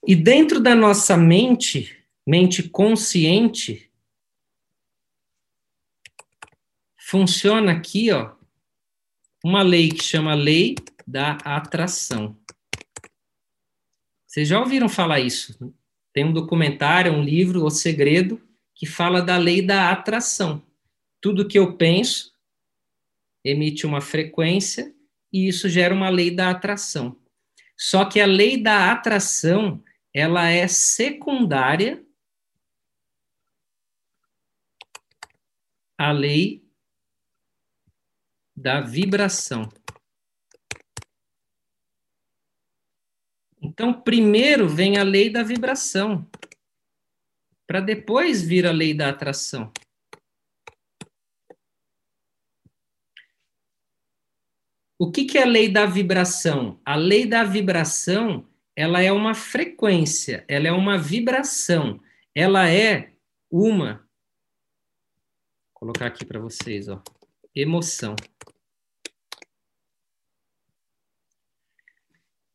[0.06, 3.90] E dentro da nossa mente, mente consciente,
[6.96, 8.32] funciona aqui, ó,
[9.44, 10.74] uma lei que chama lei
[11.06, 12.36] da atração.
[14.26, 15.74] Vocês já ouviram falar isso?
[16.12, 18.40] Tem um documentário, um livro, O Segredo,
[18.74, 20.62] que fala da lei da atração.
[21.20, 22.32] Tudo que eu penso
[23.44, 24.94] emite uma frequência
[25.32, 27.16] e isso gera uma lei da atração.
[27.76, 29.82] Só que a lei da atração
[30.12, 32.04] ela é secundária
[35.96, 36.68] à lei
[38.56, 39.68] da vibração.
[43.62, 46.28] Então, primeiro vem a lei da vibração,
[47.66, 49.72] para depois vir a lei da atração.
[54.98, 56.80] O que, que é a lei da vibração?
[56.84, 62.00] A lei da vibração ela é uma frequência, ela é uma vibração,
[62.34, 63.12] ela é
[63.50, 64.08] uma.
[65.68, 67.02] Vou colocar aqui para vocês, ó.
[67.54, 68.14] Emoção.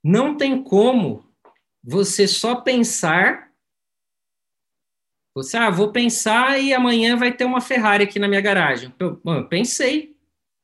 [0.03, 1.33] Não tem como
[1.83, 3.51] você só pensar.
[5.33, 8.93] Você, ah, vou pensar e amanhã vai ter uma Ferrari aqui na minha garagem.
[8.99, 10.15] Eu, bom, eu pensei.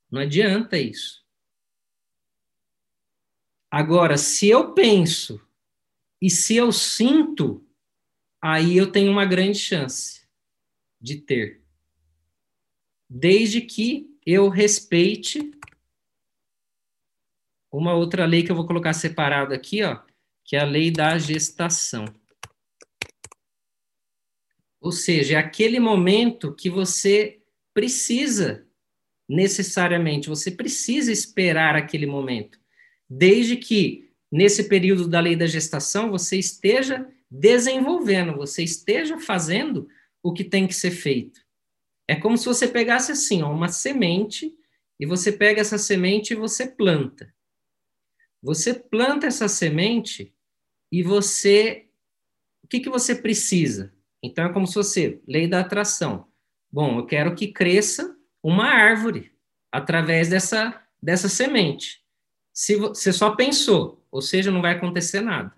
[0.10, 1.21] Não adianta isso.
[3.72, 5.42] Agora, se eu penso
[6.22, 7.66] e se eu sinto,
[8.42, 10.28] aí eu tenho uma grande chance
[11.00, 11.64] de ter.
[13.10, 15.52] Desde que eu respeite
[17.72, 20.02] uma outra lei que eu vou colocar separado aqui, ó,
[20.44, 22.04] que é a lei da gestação.
[24.82, 27.42] Ou seja, é aquele momento que você
[27.74, 28.68] precisa
[29.30, 32.61] necessariamente, você precisa esperar aquele momento.
[33.14, 39.90] Desde que nesse período da lei da gestação, você esteja desenvolvendo, você esteja fazendo
[40.24, 41.42] o que tem que ser feito.
[42.08, 44.56] É como se você pegasse assim, ó, uma semente,
[44.98, 47.34] e você pega essa semente e você planta.
[48.42, 50.34] Você planta essa semente
[50.90, 51.90] e você.
[52.64, 53.94] O que, que você precisa?
[54.24, 56.30] Então é como se você, lei da atração.
[56.72, 59.34] Bom, eu quero que cresça uma árvore
[59.70, 62.01] através dessa, dessa semente.
[62.62, 65.52] Se você só pensou, ou seja, não vai acontecer nada.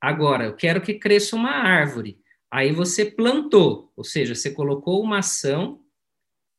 [0.00, 2.18] Agora, eu quero que cresça uma árvore.
[2.50, 5.84] Aí você plantou, ou seja, você colocou uma ação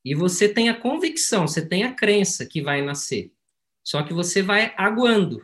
[0.05, 3.33] e você tem a convicção, você tem a crença que vai nascer.
[3.83, 5.43] Só que você vai aguando,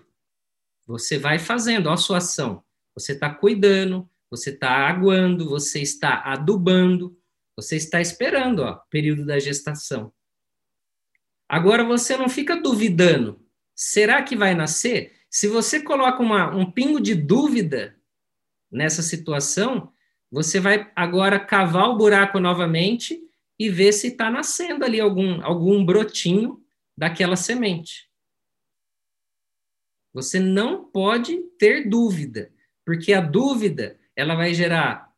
[0.85, 2.63] você vai fazendo a sua ação.
[2.93, 7.17] Você está cuidando, você está aguando, você está adubando,
[7.55, 10.13] você está esperando o período da gestação.
[11.49, 13.40] Agora você não fica duvidando.
[13.83, 15.11] Será que vai nascer?
[15.27, 17.99] Se você coloca uma, um pingo de dúvida
[18.71, 19.91] nessa situação,
[20.29, 23.19] você vai agora cavar o buraco novamente
[23.57, 26.63] e ver se está nascendo ali algum, algum brotinho
[26.95, 28.07] daquela semente.
[30.13, 32.53] Você não pode ter dúvida,
[32.85, 35.11] porque a dúvida ela vai gerar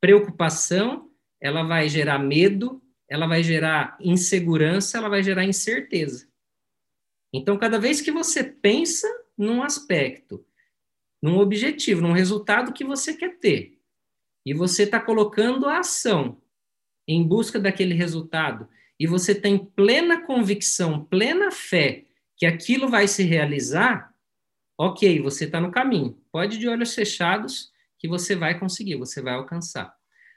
[0.00, 6.27] preocupação, ela vai gerar medo, ela vai gerar insegurança, ela vai gerar incerteza.
[7.32, 10.44] Então, cada vez que você pensa num aspecto,
[11.22, 13.78] num objetivo, num resultado que você quer ter,
[14.44, 16.40] e você está colocando a ação
[17.06, 22.04] em busca daquele resultado, e você tem plena convicção, plena fé
[22.36, 24.14] que aquilo vai se realizar,
[24.76, 26.20] ok, você está no caminho.
[26.30, 29.94] Pode de olhos fechados que você vai conseguir, você vai alcançar.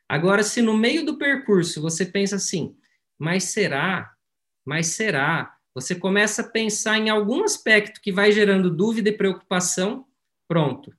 [0.09, 2.75] Agora, se no meio do percurso você pensa assim,
[3.17, 4.13] mas será?
[4.65, 5.55] Mas será?
[5.73, 10.05] Você começa a pensar em algum aspecto que vai gerando dúvida e preocupação,
[10.47, 10.93] pronto.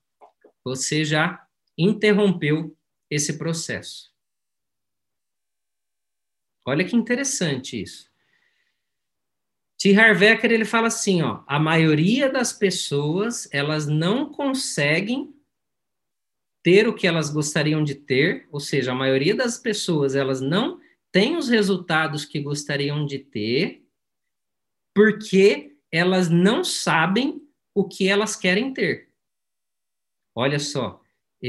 [0.63, 1.45] Você já
[1.77, 2.75] interrompeu
[3.09, 4.11] esse processo.
[6.65, 8.11] Olha que interessante isso.
[9.77, 9.93] T.
[9.99, 15.35] Harvecker, ele fala assim, ó, a maioria das pessoas, elas não conseguem
[16.63, 20.79] ter o que elas gostariam de ter, ou seja, a maioria das pessoas, elas não
[21.11, 23.82] têm os resultados que gostariam de ter,
[24.93, 27.41] porque elas não sabem
[27.73, 29.09] o que elas querem ter.
[30.35, 31.01] Olha só,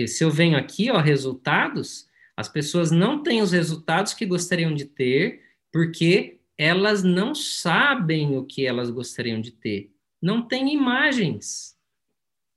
[0.07, 4.85] se eu venho aqui, ó, resultados, as pessoas não têm os resultados que gostariam de
[4.85, 9.93] ter, porque elas não sabem o que elas gostariam de ter.
[10.21, 11.79] Não tem imagens.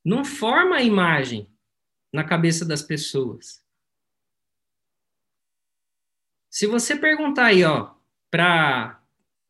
[0.03, 1.49] Não forma a imagem
[2.13, 3.63] na cabeça das pessoas.
[6.49, 7.93] Se você perguntar aí, ó,
[8.31, 8.96] para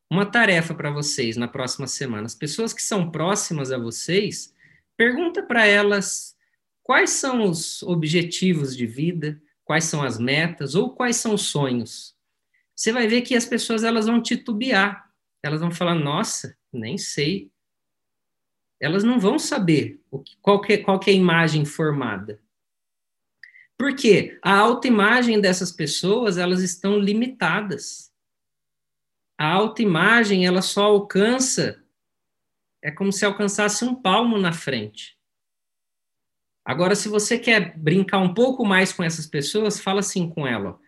[0.09, 4.53] uma tarefa para vocês na próxima semana, as pessoas que são próximas a vocês,
[4.95, 6.35] pergunta para elas
[6.81, 12.15] quais são os objetivos de vida, quais são as metas ou quais são os sonhos.
[12.73, 15.11] Você vai ver que as pessoas elas vão titubear,
[15.43, 17.51] elas vão falar: "Nossa, nem sei".
[18.79, 22.39] Elas não vão saber o que, qual, que, qual que é a imagem formada.
[23.77, 28.11] Porque a autoimagem dessas pessoas, elas estão limitadas.
[29.37, 31.83] A autoimagem, ela só alcança,
[32.81, 35.17] é como se alcançasse um palmo na frente.
[36.65, 40.79] Agora, se você quer brincar um pouco mais com essas pessoas, fala assim com ela.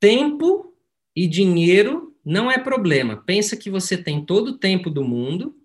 [0.00, 0.76] Tempo
[1.16, 3.16] e dinheiro não é problema.
[3.24, 5.56] Pensa que você tem todo o tempo do mundo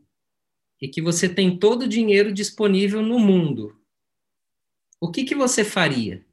[0.82, 3.78] e que você tem todo o dinheiro disponível no mundo.
[5.00, 6.26] O que, que você faria?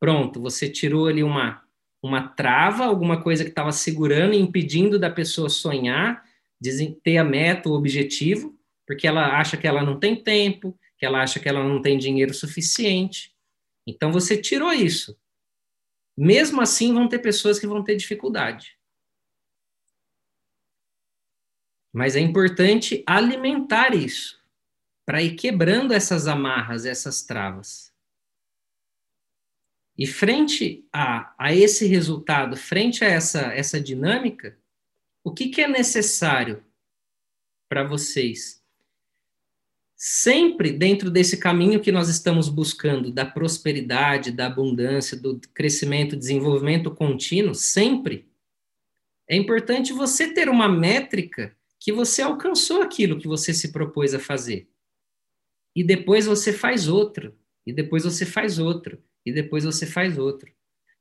[0.00, 1.65] Pronto, você tirou ali uma,
[2.06, 6.24] uma trava, alguma coisa que estava segurando e impedindo da pessoa sonhar,
[7.02, 11.22] ter a meta, o objetivo, porque ela acha que ela não tem tempo, que ela
[11.22, 13.34] acha que ela não tem dinheiro suficiente.
[13.86, 15.18] Então você tirou isso.
[16.16, 18.78] Mesmo assim, vão ter pessoas que vão ter dificuldade.
[21.92, 24.38] Mas é importante alimentar isso,
[25.04, 27.92] para ir quebrando essas amarras, essas travas.
[29.98, 34.58] E frente a, a esse resultado, frente a essa, essa dinâmica,
[35.24, 36.62] o que, que é necessário
[37.68, 38.62] para vocês
[39.96, 46.90] sempre dentro desse caminho que nós estamos buscando, da prosperidade, da abundância, do crescimento, desenvolvimento
[46.90, 48.28] contínuo, sempre,
[49.26, 54.18] é importante você ter uma métrica que você alcançou aquilo que você se propôs a
[54.18, 54.68] fazer.
[55.74, 57.34] E depois você faz outro,
[57.66, 60.50] e depois você faz outro, e depois você faz outro.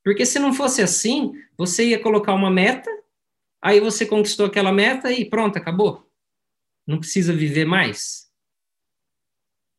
[0.03, 2.89] Porque se não fosse assim, você ia colocar uma meta,
[3.61, 6.09] aí você conquistou aquela meta e pronto, acabou.
[6.85, 8.25] Não precisa viver mais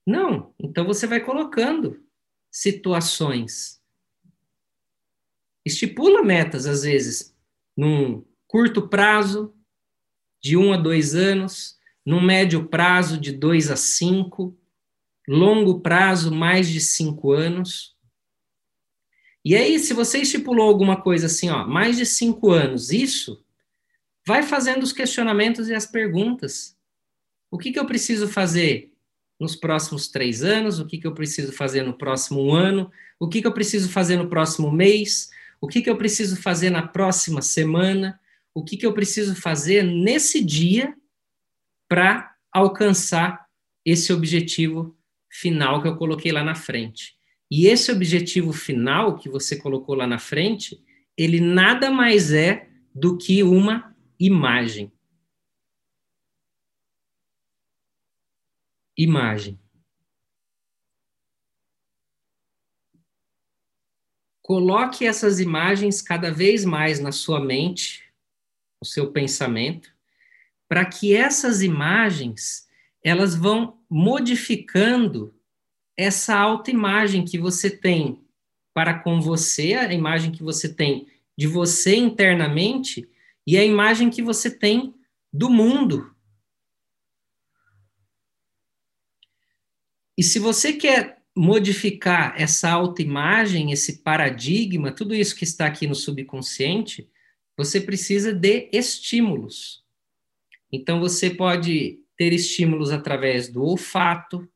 [0.06, 2.00] não, então você vai colocando
[2.48, 3.82] situações.
[5.64, 7.36] Estipula metas, às vezes,
[7.76, 9.52] num curto prazo,
[10.40, 14.56] de um a dois anos, num médio prazo, de dois a cinco,
[15.26, 17.95] longo prazo, mais de cinco anos.
[19.46, 23.40] E aí, se você estipulou alguma coisa assim, ó, mais de cinco anos, isso,
[24.26, 26.76] vai fazendo os questionamentos e as perguntas.
[27.48, 28.92] O que, que eu preciso fazer?
[29.38, 33.40] nos próximos três anos, o que, que eu preciso fazer no próximo ano, o que,
[33.40, 35.30] que eu preciso fazer no próximo mês,
[35.60, 38.18] o que, que eu preciso fazer na próxima semana,
[38.54, 40.96] o que, que eu preciso fazer nesse dia
[41.88, 43.46] para alcançar
[43.84, 44.96] esse objetivo
[45.30, 47.15] final que eu coloquei lá na frente.
[47.50, 50.82] E esse objetivo final que você colocou lá na frente,
[51.16, 54.92] ele nada mais é do que uma imagem.
[58.96, 59.58] imagem.
[64.40, 68.04] Coloque essas imagens cada vez mais na sua mente,
[68.80, 69.92] no seu pensamento,
[70.68, 72.66] para que essas imagens
[73.02, 75.34] elas vão modificando
[75.96, 78.20] essa autoimagem que você tem
[78.74, 83.08] para com você, a imagem que você tem de você internamente
[83.46, 84.94] e a imagem que você tem
[85.32, 86.16] do mundo
[90.16, 95.94] E se você quer modificar essa autoimagem, esse paradigma, tudo isso que está aqui no
[95.94, 97.06] subconsciente,
[97.56, 99.84] você precisa de estímulos.
[100.72, 104.48] Então você pode ter estímulos através do olfato,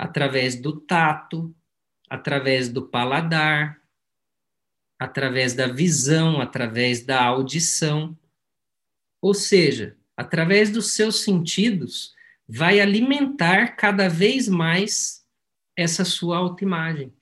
[0.00, 1.54] através do tato,
[2.08, 3.78] através do paladar,
[4.98, 8.18] através da visão, através da audição.
[9.20, 12.14] Ou seja, através dos seus sentidos,
[12.48, 15.22] vai alimentar cada vez mais
[15.76, 17.14] essa sua autoimagem.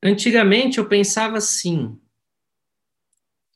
[0.00, 2.00] Antigamente eu pensava assim,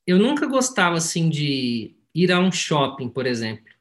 [0.04, 3.77] eu nunca gostava assim de ir a um shopping, por exemplo.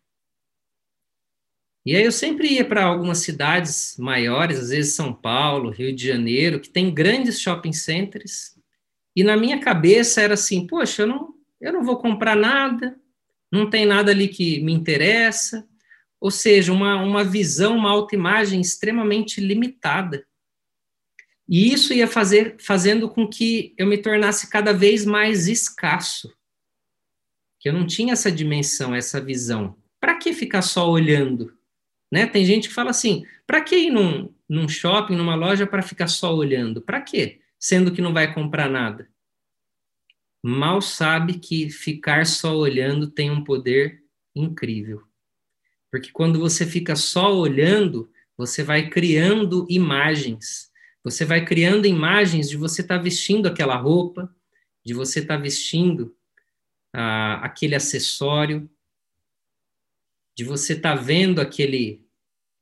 [1.87, 6.05] E aí eu sempre ia para algumas cidades maiores, às vezes São Paulo, Rio de
[6.05, 8.57] Janeiro, que tem grandes shopping centers,
[9.15, 12.99] e na minha cabeça era assim, poxa, eu não, eu não vou comprar nada,
[13.49, 15.65] não tem nada ali que me interessa,
[16.19, 20.27] ou seja, uma, uma visão, uma autoimagem extremamente limitada.
[21.47, 26.35] E isso ia fazer, fazendo com que eu me tornasse cada vez mais escasso.
[27.57, 29.77] Que eu não tinha essa dimensão, essa visão.
[30.01, 31.56] Para que ficar só olhando?
[32.11, 32.25] Né?
[32.25, 36.07] Tem gente que fala assim: para que ir num, num shopping, numa loja, para ficar
[36.07, 36.81] só olhando?
[36.81, 37.39] Para quê?
[37.59, 39.09] Sendo que não vai comprar nada.
[40.43, 44.03] Mal sabe que ficar só olhando tem um poder
[44.35, 45.03] incrível.
[45.91, 50.71] Porque quando você fica só olhando, você vai criando imagens.
[51.03, 54.33] Você vai criando imagens de você estar tá vestindo aquela roupa,
[54.85, 56.15] de você estar tá vestindo
[56.93, 58.69] ah, aquele acessório,
[60.37, 62.05] de você estar tá vendo aquele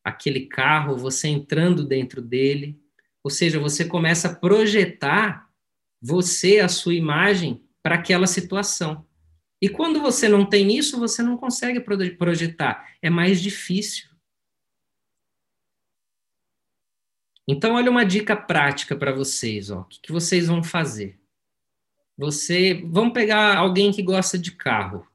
[0.02, 2.80] aquele carro, você entrando dentro dele,
[3.24, 5.50] ou seja, você começa a projetar
[6.00, 9.06] você, a sua imagem para aquela situação.
[9.60, 14.08] E quando você não tem isso, você não consegue projetar, é mais difícil.
[17.48, 19.82] Então, olha uma dica prática para vocês, ó.
[19.82, 21.20] O que, vocês vão fazer?
[22.16, 25.08] Você, vamos pegar alguém que gosta de carro.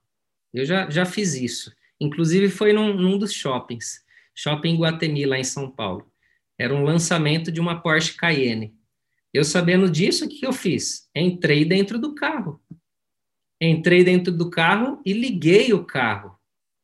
[0.53, 1.73] Eu já, já fiz isso.
[2.01, 6.11] Inclusive foi num, num dos shoppings, Shopping Guatemi, lá em São Paulo.
[6.59, 8.75] Era um lançamento de uma Porsche Cayenne.
[9.33, 11.09] Eu sabendo disso, o que eu fiz?
[11.15, 12.61] Entrei dentro do carro.
[13.61, 16.37] Entrei dentro do carro e liguei o carro.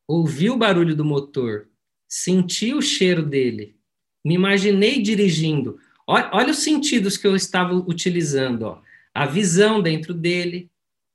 [0.07, 1.69] Ouvi o barulho do motor,
[2.09, 3.77] senti o cheiro dele,
[4.25, 5.79] me imaginei dirigindo.
[6.07, 8.63] Olha, olha os sentidos que eu estava utilizando.
[8.63, 8.83] Ó.
[9.13, 10.71] A visão dentro dele,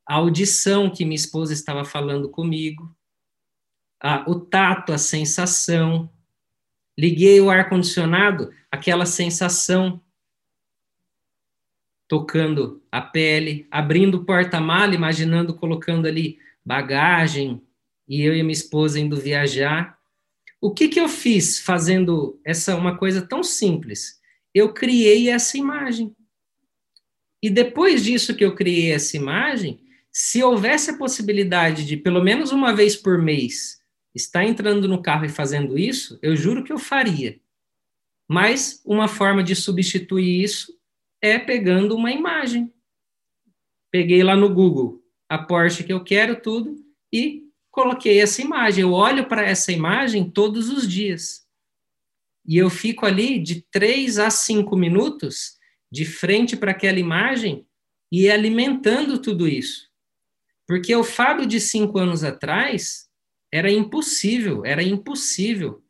[0.06, 2.94] a audição que minha esposa estava falando comigo,
[4.02, 6.10] a, o tato, a sensação.
[6.98, 10.02] Liguei o ar-condicionado, aquela sensação
[12.08, 17.62] tocando a pele, abrindo o porta-mala, imaginando colocando ali bagagem
[18.08, 19.98] e eu e minha esposa indo viajar.
[20.60, 24.20] O que que eu fiz fazendo essa uma coisa tão simples?
[24.54, 26.14] Eu criei essa imagem.
[27.42, 29.80] E depois disso que eu criei essa imagem,
[30.12, 33.81] se houvesse a possibilidade de pelo menos uma vez por mês
[34.14, 37.40] está entrando no carro e fazendo isso, eu juro que eu faria.
[38.28, 40.74] Mas uma forma de substituir isso
[41.22, 42.74] é pegando uma imagem.
[43.92, 46.76] Peguei lá no Google a Porsche que eu quero, tudo,
[47.12, 48.82] e coloquei essa imagem.
[48.84, 51.46] Eu olho para essa imagem todos os dias.
[52.46, 55.58] E eu fico ali de três a cinco minutos
[55.92, 57.66] de frente para aquela imagem
[58.12, 59.90] e alimentando tudo isso.
[60.68, 63.11] Porque o Fábio de cinco anos atrás
[63.52, 65.84] era impossível, era impossível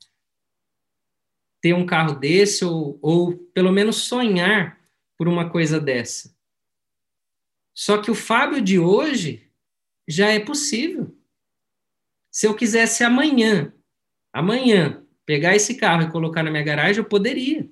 [1.62, 4.82] ter um carro desse ou, ou pelo menos sonhar
[5.16, 6.36] por uma coisa dessa.
[7.74, 9.52] Só que o Fábio de hoje
[10.08, 11.16] já é possível.
[12.32, 13.74] Se eu quisesse amanhã,
[14.34, 17.70] amanhã, pegar esse carro e colocar na minha garagem, eu poderia.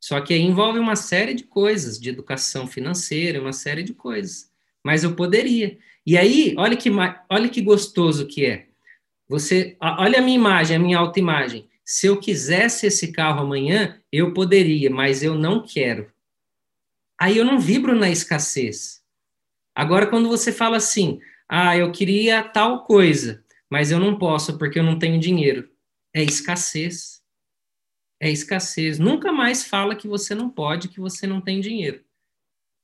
[0.00, 4.52] Só que aí envolve uma série de coisas, de educação financeira, uma série de coisas.
[4.84, 5.78] Mas eu poderia.
[6.06, 6.88] E aí, olha que,
[7.28, 8.68] olha que gostoso que é.
[9.28, 11.68] Você, olha a minha imagem, a minha autoimagem.
[11.84, 16.12] Se eu quisesse esse carro amanhã, eu poderia, mas eu não quero.
[17.20, 19.02] Aí eu não vibro na escassez.
[19.74, 24.78] Agora, quando você fala assim, ah, eu queria tal coisa, mas eu não posso porque
[24.78, 25.68] eu não tenho dinheiro,
[26.14, 27.22] é escassez.
[28.20, 28.98] É escassez.
[28.98, 32.05] Nunca mais fala que você não pode, que você não tem dinheiro.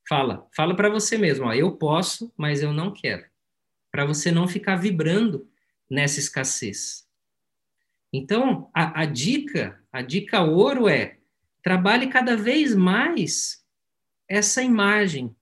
[0.09, 3.25] Fala, fala para você mesmo, ó, eu posso, mas eu não quero.
[3.91, 5.49] Para você não ficar vibrando
[5.89, 7.07] nessa escassez.
[8.13, 11.19] Então, a, a dica, a dica ouro é
[11.63, 13.65] trabalhe cada vez mais
[14.29, 15.35] essa imagem,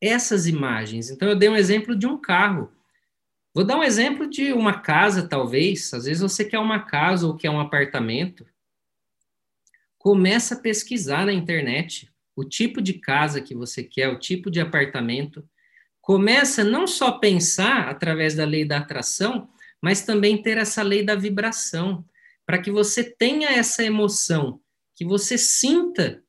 [0.00, 1.10] essas imagens.
[1.10, 2.72] Então, eu dei um exemplo de um carro.
[3.52, 5.92] Vou dar um exemplo de uma casa, talvez.
[5.92, 8.46] Às vezes você quer uma casa ou quer um apartamento.
[9.98, 14.60] Começa a pesquisar na internet o tipo de casa que você quer, o tipo de
[14.60, 15.44] apartamento.
[16.00, 19.50] Começa não só pensar através da lei da atração,
[19.82, 22.04] mas também ter essa lei da vibração,
[22.46, 24.60] para que você tenha essa emoção,
[24.94, 26.22] que você sinta,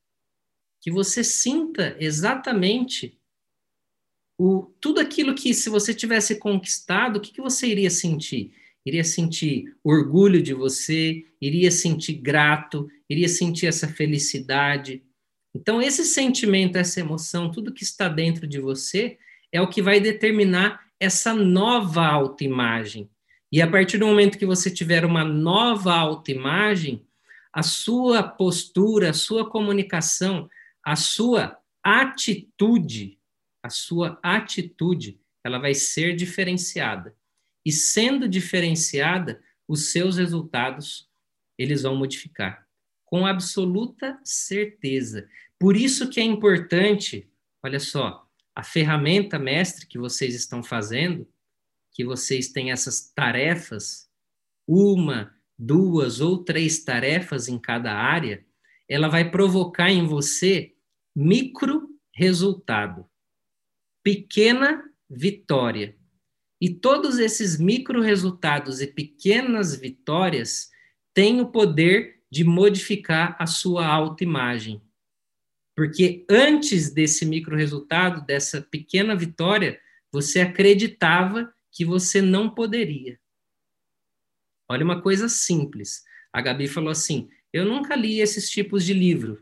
[0.82, 3.20] que você sinta exatamente
[4.36, 8.52] o, tudo aquilo que, se você tivesse conquistado, o que, que você iria sentir?
[8.84, 15.04] Iria sentir orgulho de você, iria sentir grato, iria sentir essa felicidade,
[15.54, 19.18] então, esse sentimento, essa emoção, tudo que está dentro de você
[19.52, 23.10] é o que vai determinar essa nova autoimagem,
[23.52, 27.08] E a partir do momento que você tiver uma nova autoimagem,
[27.52, 30.48] a sua postura, a sua comunicação,
[30.86, 33.18] a sua atitude,
[33.64, 37.16] a sua atitude, ela vai ser diferenciada.
[37.66, 41.10] E sendo diferenciada, os seus resultados
[41.58, 42.69] eles vão modificar
[43.10, 45.28] com absoluta certeza.
[45.58, 47.28] Por isso que é importante,
[47.64, 48.24] olha só,
[48.56, 51.28] a ferramenta mestre que vocês estão fazendo,
[51.92, 54.08] que vocês têm essas tarefas,
[54.68, 58.46] uma, duas ou três tarefas em cada área,
[58.88, 60.76] ela vai provocar em você
[61.16, 63.10] micro resultado,
[64.04, 65.98] pequena vitória.
[66.62, 70.70] E todos esses micro resultados e pequenas vitórias
[71.12, 74.82] têm o poder de modificar a sua autoimagem.
[75.76, 79.80] Porque antes desse micro resultado, dessa pequena vitória,
[80.12, 83.20] você acreditava que você não poderia.
[84.68, 86.04] Olha uma coisa simples.
[86.32, 89.42] A Gabi falou assim: Eu nunca li esses tipos de livro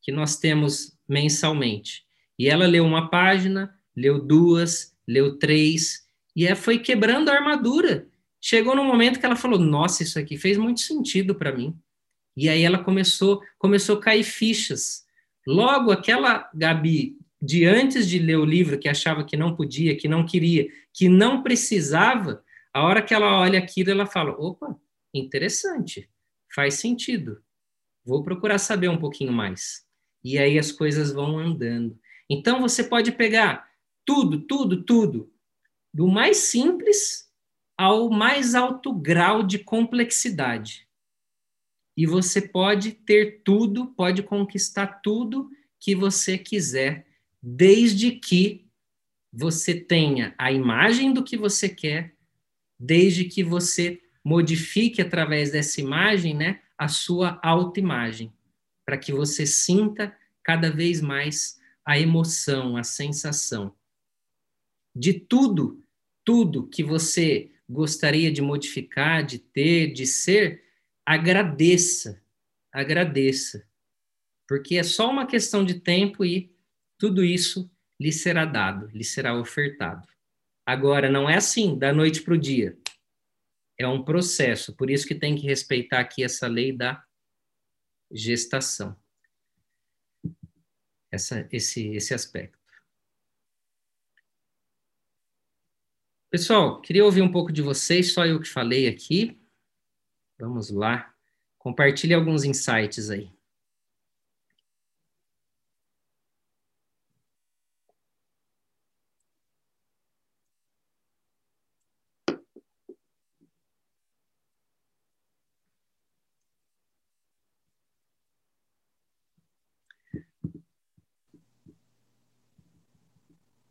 [0.00, 2.04] que nós temos mensalmente.
[2.38, 8.08] E ela leu uma página, leu duas, leu três, e ela foi quebrando a armadura.
[8.40, 11.76] Chegou no momento que ela falou: Nossa, isso aqui fez muito sentido para mim.
[12.36, 15.04] E aí ela começou, começou a cair fichas.
[15.46, 20.08] Logo, aquela Gabi, de antes de ler o livro, que achava que não podia, que
[20.08, 24.76] não queria, que não precisava, a hora que ela olha aquilo, ela fala: opa,
[25.12, 26.08] interessante,
[26.54, 27.42] faz sentido.
[28.04, 29.84] Vou procurar saber um pouquinho mais.
[30.24, 31.98] E aí as coisas vão andando.
[32.28, 33.68] Então você pode pegar
[34.04, 35.32] tudo, tudo, tudo,
[35.92, 37.30] do mais simples
[37.76, 40.88] ao mais alto grau de complexidade.
[41.96, 47.06] E você pode ter tudo, pode conquistar tudo que você quiser,
[47.42, 48.66] desde que
[49.32, 52.14] você tenha a imagem do que você quer,
[52.78, 58.32] desde que você modifique através dessa imagem, né, a sua autoimagem,
[58.84, 63.74] para que você sinta cada vez mais a emoção, a sensação.
[64.94, 65.82] De tudo,
[66.24, 70.61] tudo que você gostaria de modificar, de ter, de ser,
[71.04, 72.22] agradeça,
[72.72, 73.66] agradeça,
[74.48, 76.54] porque é só uma questão de tempo e
[76.98, 80.06] tudo isso lhe será dado, lhe será ofertado.
[80.64, 82.78] Agora, não é assim, da noite para o dia.
[83.78, 87.04] É um processo, por isso que tem que respeitar aqui essa lei da
[88.10, 88.96] gestação.
[91.10, 92.58] Essa, esse, esse aspecto.
[96.30, 99.41] Pessoal, queria ouvir um pouco de vocês, só eu que falei aqui.
[100.42, 101.14] Vamos lá.
[101.56, 103.30] Compartilhe alguns insights aí.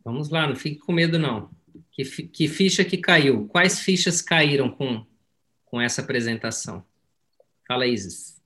[0.06, 1.52] Vamos lá, não fique com medo, não.
[1.92, 3.46] Que, que ficha que caiu?
[3.50, 5.06] Quais fichas caíram com,
[5.72, 6.86] com essa apresentação?
[7.66, 8.40] Fala, Isis.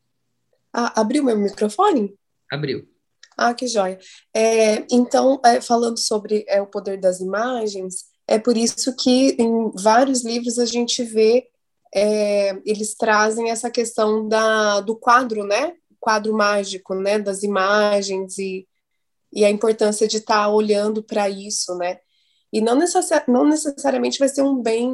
[0.71, 2.15] Ah, abriu meu microfone?
[2.49, 2.87] Abriu.
[3.35, 3.99] Ah, que joia.
[4.33, 9.71] É, então, é, falando sobre é, o poder das imagens, é por isso que em
[9.71, 11.49] vários livros a gente vê
[11.93, 15.73] é, eles trazem essa questão da, do quadro, né?
[15.99, 17.17] Quadro mágico, né?
[17.17, 18.67] Das imagens e,
[19.31, 21.99] e a importância de estar tá olhando para isso, né?
[22.51, 24.91] E não, necessari não necessariamente vai ser um bem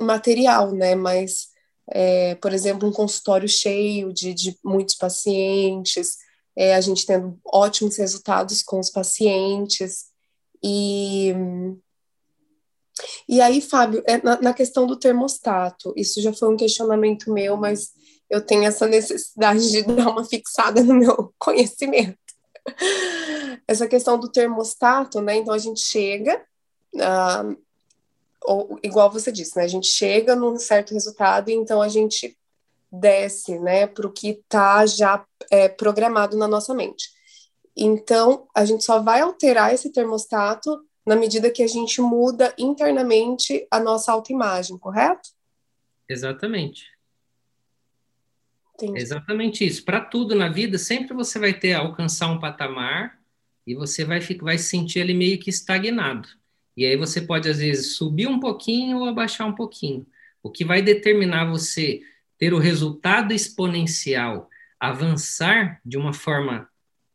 [0.00, 0.94] material, né?
[0.94, 1.51] Mas,
[1.90, 6.16] é, por exemplo, um consultório cheio de, de muitos pacientes,
[6.56, 10.06] é, a gente tendo ótimos resultados com os pacientes.
[10.62, 11.34] E,
[13.28, 17.56] e aí, Fábio, é, na, na questão do termostato, isso já foi um questionamento meu,
[17.56, 17.92] mas
[18.28, 22.18] eu tenho essa necessidade de dar uma fixada no meu conhecimento.
[23.66, 25.36] Essa questão do termostato, né?
[25.36, 26.42] Então a gente chega,
[26.94, 27.56] uh,
[28.44, 29.64] ou, igual você disse, né?
[29.64, 32.36] A gente chega num certo resultado e então a gente
[32.90, 37.08] desce, né, para o que está já é, programado na nossa mente.
[37.74, 43.66] Então, a gente só vai alterar esse termostato na medida que a gente muda internamente
[43.70, 45.30] a nossa autoimagem, correto?
[46.06, 46.84] Exatamente.
[48.74, 49.00] Entendi.
[49.00, 49.84] Exatamente isso.
[49.84, 53.18] Para tudo na vida, sempre você vai ter alcançar um patamar
[53.66, 56.28] e você vai, vai se sentir ali meio que estagnado.
[56.76, 60.06] E aí você pode, às vezes, subir um pouquinho ou abaixar um pouquinho.
[60.42, 62.00] O que vai determinar você
[62.38, 64.48] ter o resultado exponencial,
[64.80, 66.68] avançar de uma forma,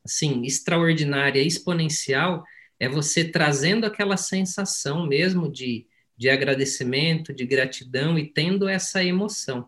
[0.06, 2.46] assim, extraordinária, exponencial,
[2.80, 5.86] é você trazendo aquela sensação mesmo de,
[6.16, 9.68] de agradecimento, de gratidão e tendo essa emoção.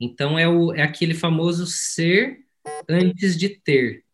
[0.00, 2.40] Então é, o, é aquele famoso ser
[2.88, 4.04] antes de ter.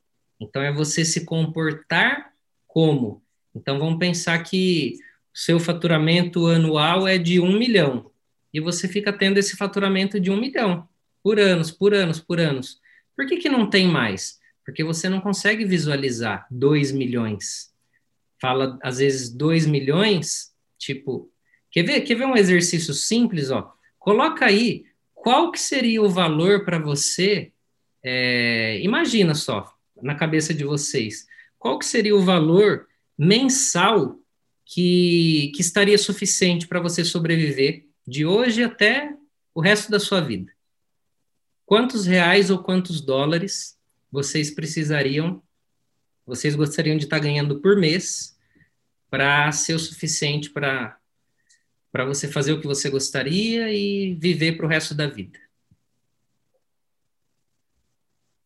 [0.40, 2.32] Então é você se comportar
[2.66, 3.22] como.
[3.54, 4.98] Então vamos pensar que
[5.32, 8.10] seu faturamento anual é de um milhão
[8.52, 10.86] e você fica tendo esse faturamento de um milhão
[11.22, 12.80] por anos, por anos, por anos.
[13.16, 14.38] Por que, que não tem mais?
[14.64, 17.72] Porque você não consegue visualizar dois milhões.
[18.40, 21.30] Fala, às vezes, dois milhões, tipo,
[21.70, 23.72] quer ver, quer ver um exercício simples, ó?
[23.98, 27.52] Coloca aí qual que seria o valor para você,
[28.02, 29.72] é, imagina só,
[30.02, 31.26] na cabeça de vocês,
[31.58, 34.18] qual que seria o valor mensal
[34.72, 39.14] que, que estaria suficiente para você sobreviver de hoje até
[39.54, 40.50] o resto da sua vida?
[41.66, 43.78] Quantos reais ou quantos dólares
[44.10, 45.42] vocês precisariam,
[46.24, 48.38] vocês gostariam de estar tá ganhando por mês
[49.10, 50.98] para ser o suficiente para
[51.90, 55.38] para você fazer o que você gostaria e viver para o resto da vida.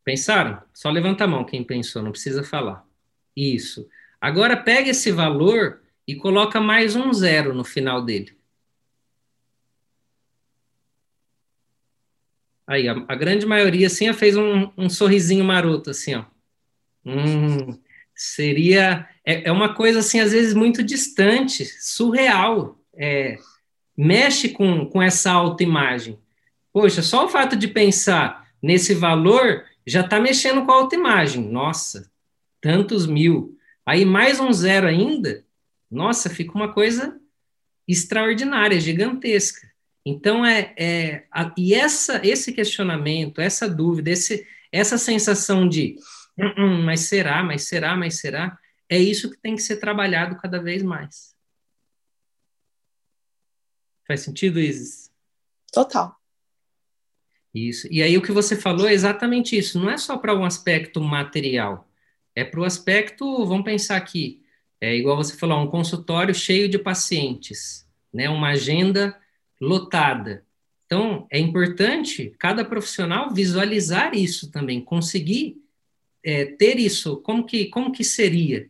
[0.03, 0.61] Pensaram?
[0.75, 2.85] Só levanta a mão quem pensou, não precisa falar.
[3.37, 3.89] Isso.
[4.21, 8.37] Agora pega esse valor e coloca mais um zero no final dele.
[12.67, 16.25] Aí, a, a grande maioria, assim, fez um, um sorrisinho maroto, assim, ó.
[17.05, 17.81] Hum,
[18.15, 19.09] seria...
[19.25, 23.39] É, é uma coisa, assim, às vezes muito distante, surreal é,
[23.97, 26.19] mexe com, com essa autoimagem.
[26.73, 31.49] Poxa, só o fato de pensar nesse valor já está mexendo com a autoimagem.
[31.49, 32.11] Nossa,
[32.61, 33.57] tantos mil.
[33.85, 35.45] Aí mais um zero ainda,
[35.91, 37.21] nossa, fica uma coisa
[37.87, 39.67] extraordinária, gigantesca.
[40.05, 45.97] Então é, é a, e essa esse questionamento, essa dúvida, esse, essa sensação de
[46.39, 48.59] hum, hum, mas será, mas será, mas será,
[48.89, 51.35] é isso que tem que ser trabalhado cada vez mais.
[54.07, 55.11] Faz sentido, Isis?
[55.73, 56.15] Total.
[57.53, 57.89] Isso.
[57.91, 59.81] E aí o que você falou é exatamente isso.
[59.81, 61.91] Não é só para um aspecto material.
[62.35, 64.46] É para o aspecto, vamos pensar aqui,
[64.81, 68.29] é igual você falou, um consultório cheio de pacientes, né?
[68.29, 69.19] Uma agenda
[69.61, 70.45] lotada.
[70.85, 75.57] Então, é importante cada profissional visualizar isso também, conseguir
[76.25, 78.69] é, ter isso, como que, como que seria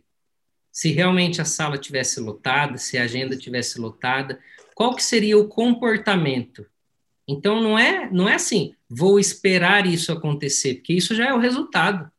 [0.70, 4.38] se realmente a sala tivesse lotada, se a agenda tivesse lotada,
[4.74, 6.66] qual que seria o comportamento?
[7.26, 11.38] Então não é, não é assim, vou esperar isso acontecer, porque isso já é o
[11.38, 12.12] resultado.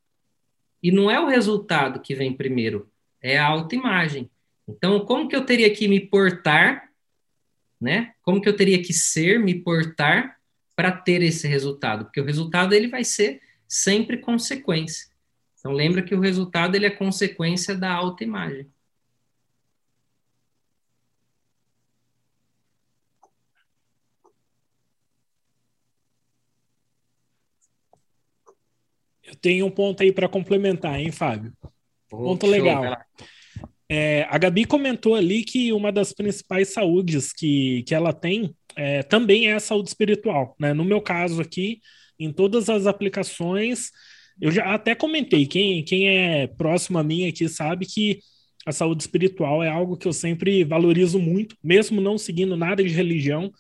[0.82, 2.90] E não é o resultado que vem primeiro,
[3.22, 4.30] é a autoimagem.
[4.68, 6.90] Então, como que eu teria que me portar,
[7.80, 8.14] né?
[8.22, 10.38] Como que eu teria que ser, me portar
[10.76, 12.06] para ter esse resultado?
[12.06, 15.08] Porque o resultado ele vai ser sempre consequência.
[15.60, 18.68] Então lembra que o resultado ele é consequência da autoimagem.
[29.24, 31.52] Eu tenho um ponto aí para complementar, hein, Fábio?
[32.10, 32.98] Ponto show, legal.
[33.90, 39.02] É, a Gabi comentou ali que uma das principais saúdes que, que ela tem é,
[39.02, 40.56] também é a saúde espiritual.
[40.60, 40.74] Né?
[40.74, 41.80] No meu caso aqui,
[42.20, 43.92] em todas as aplicações,
[44.42, 48.20] eu já até comentei, quem, quem é próximo a mim aqui sabe que
[48.66, 52.90] a saúde espiritual é algo que eu sempre valorizo muito, mesmo não seguindo nada de
[52.90, 53.52] religião,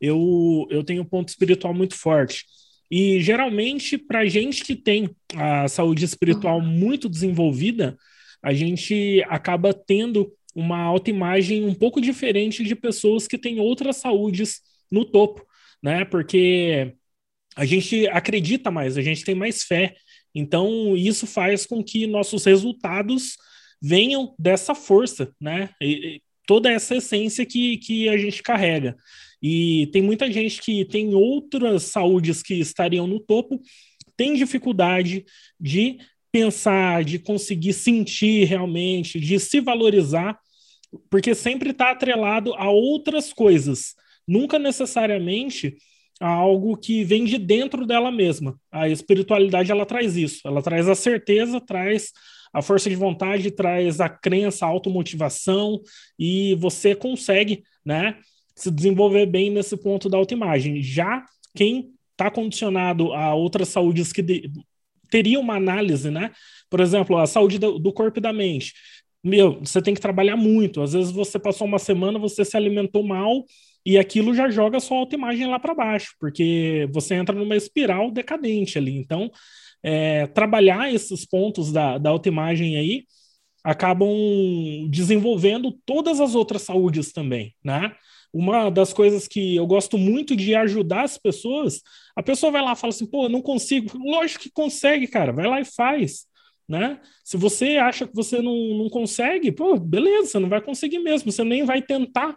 [0.00, 2.44] eu, eu tenho um ponto espiritual muito forte.
[2.90, 7.96] E geralmente, para gente que tem a saúde espiritual muito desenvolvida,
[8.42, 14.60] a gente acaba tendo uma autoimagem um pouco diferente de pessoas que têm outras saúdes
[14.90, 15.44] no topo,
[15.82, 16.04] né?
[16.04, 16.94] Porque
[17.56, 19.94] a gente acredita mais, a gente tem mais fé.
[20.34, 23.36] Então, isso faz com que nossos resultados
[23.82, 25.70] venham dessa força, né?
[25.80, 28.96] E, toda essa essência que, que a gente carrega.
[29.42, 33.60] E tem muita gente que tem outras saúdes que estariam no topo,
[34.16, 35.24] tem dificuldade
[35.60, 35.98] de
[36.32, 40.38] pensar, de conseguir sentir realmente, de se valorizar,
[41.10, 43.94] porque sempre está atrelado a outras coisas,
[44.26, 45.76] nunca necessariamente
[46.20, 48.58] a algo que vem de dentro dela mesma.
[48.72, 52.12] A espiritualidade ela traz isso, ela traz a certeza, traz
[52.52, 55.80] a força de vontade, traz a crença, a automotivação
[56.18, 58.16] e você consegue, né,
[58.56, 60.82] se desenvolver bem nesse ponto da autoimagem.
[60.82, 64.50] Já quem está condicionado a outras saúdes que de,
[65.10, 66.32] teria uma análise, né?
[66.70, 68.72] Por exemplo, a saúde do, do corpo e da mente.
[69.22, 70.80] Meu, você tem que trabalhar muito.
[70.80, 73.44] Às vezes você passou uma semana, você se alimentou mal
[73.84, 78.78] e aquilo já joga sua autoimagem lá para baixo, porque você entra numa espiral decadente
[78.78, 78.96] ali.
[78.96, 79.30] Então,
[79.82, 83.04] é, trabalhar esses pontos da, da autoimagem aí
[83.62, 84.08] acabam
[84.88, 87.92] desenvolvendo todas as outras saúdes também, né?
[88.32, 91.80] Uma das coisas que eu gosto muito de ajudar as pessoas,
[92.14, 93.96] a pessoa vai lá e fala assim, pô, não consigo.
[93.98, 96.26] Lógico que consegue, cara, vai lá e faz.
[96.68, 97.00] Né?
[97.24, 101.30] Se você acha que você não, não consegue, pô, beleza, você não vai conseguir mesmo,
[101.30, 102.36] você nem vai tentar.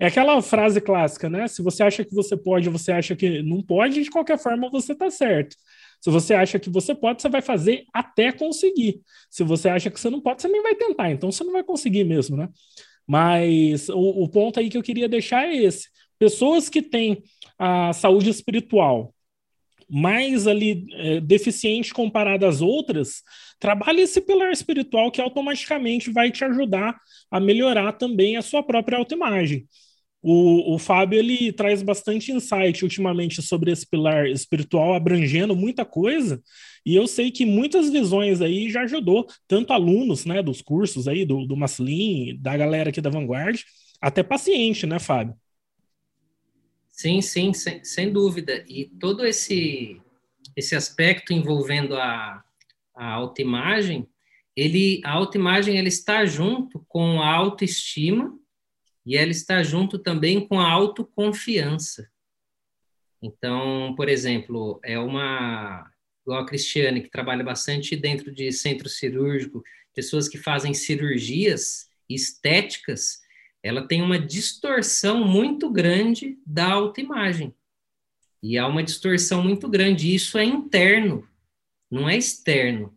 [0.00, 1.48] É aquela frase clássica, né?
[1.48, 4.92] Se você acha que você pode, você acha que não pode, de qualquer forma você
[4.92, 5.56] está certo.
[6.00, 9.00] Se você acha que você pode, você vai fazer até conseguir.
[9.28, 11.64] Se você acha que você não pode, você nem vai tentar, então você não vai
[11.64, 12.48] conseguir mesmo, né?
[13.08, 15.88] Mas o, o ponto aí que eu queria deixar é esse.
[16.18, 17.22] Pessoas que têm
[17.58, 19.14] a saúde espiritual
[19.90, 23.22] mais ali é, deficiente comparada às outras,
[23.58, 26.94] trabalhe esse pilar espiritual que automaticamente vai te ajudar
[27.30, 29.66] a melhorar também a sua própria autoimagem.
[30.20, 36.42] O, o Fábio ele traz bastante insight ultimamente sobre esse pilar espiritual, abrangendo muita coisa,
[36.84, 41.24] e eu sei que muitas visões aí já ajudou, tanto alunos né, dos cursos aí,
[41.24, 43.60] do, do Maslin, da galera aqui da Vanguard,
[44.00, 45.34] até paciente, né, Fábio?
[46.90, 48.64] Sim, sim, sem, sem dúvida.
[48.66, 50.00] E todo esse,
[50.56, 52.42] esse aspecto envolvendo a,
[52.92, 54.08] a autoimagem,
[54.56, 58.36] ele, a autoimagem ela está junto com a autoestima
[59.08, 62.10] e ela está junto também com a autoconfiança.
[63.22, 65.90] Então, por exemplo, é uma
[66.22, 73.20] igual a Cristiane que trabalha bastante dentro de centro cirúrgico, pessoas que fazem cirurgias estéticas,
[73.62, 77.54] ela tem uma distorção muito grande da autoimagem.
[78.42, 81.26] E há uma distorção muito grande, isso é interno,
[81.90, 82.94] não é externo.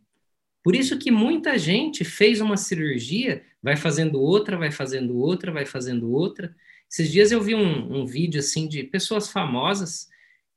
[0.64, 5.66] Por isso que muita gente fez uma cirurgia, vai fazendo outra, vai fazendo outra, vai
[5.66, 6.56] fazendo outra.
[6.90, 10.10] Esses dias eu vi um, um vídeo assim de pessoas famosas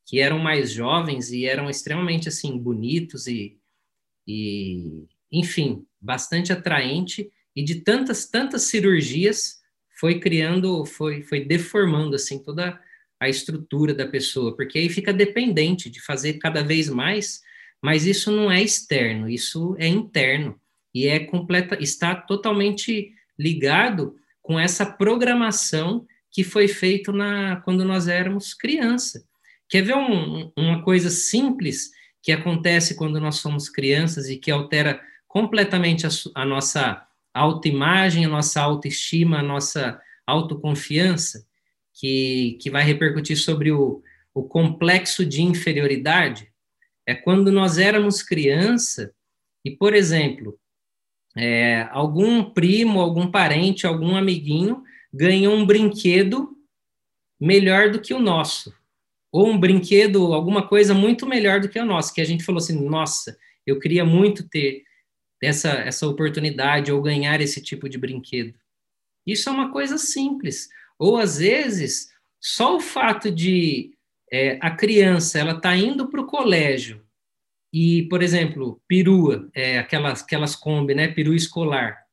[0.04, 3.56] que eram mais jovens e eram extremamente assim bonitos e,
[4.26, 9.62] e enfim, bastante atraente e de tantas tantas cirurgias
[9.98, 12.78] foi criando, foi foi deformando assim toda
[13.18, 17.42] a estrutura da pessoa, porque aí fica dependente de fazer cada vez mais
[17.84, 20.58] mas isso não é externo, isso é interno
[20.94, 28.08] e é completa, está totalmente ligado com essa programação que foi feita na quando nós
[28.08, 29.22] éramos criança.
[29.68, 31.90] Quer ver um, uma coisa simples
[32.22, 38.30] que acontece quando nós somos crianças e que altera completamente a, a nossa autoimagem, a
[38.30, 41.46] nossa autoestima, a nossa autoconfiança,
[41.92, 46.53] que, que vai repercutir sobre o, o complexo de inferioridade?
[47.06, 49.14] É quando nós éramos criança
[49.64, 50.58] e, por exemplo,
[51.36, 54.82] é, algum primo, algum parente, algum amiguinho
[55.12, 56.56] ganhou um brinquedo
[57.40, 58.74] melhor do que o nosso.
[59.32, 62.58] Ou um brinquedo, alguma coisa muito melhor do que o nosso, que a gente falou
[62.58, 63.36] assim, nossa,
[63.66, 64.84] eu queria muito ter
[65.42, 68.54] essa, essa oportunidade ou ganhar esse tipo de brinquedo.
[69.26, 70.68] Isso é uma coisa simples.
[70.98, 72.08] Ou, às vezes,
[72.40, 73.93] só o fato de
[74.34, 77.00] é, a criança ela está indo para o colégio
[77.72, 82.04] e, por exemplo, perua, é, aquelas, aquelas Kombi, né, perua escolar.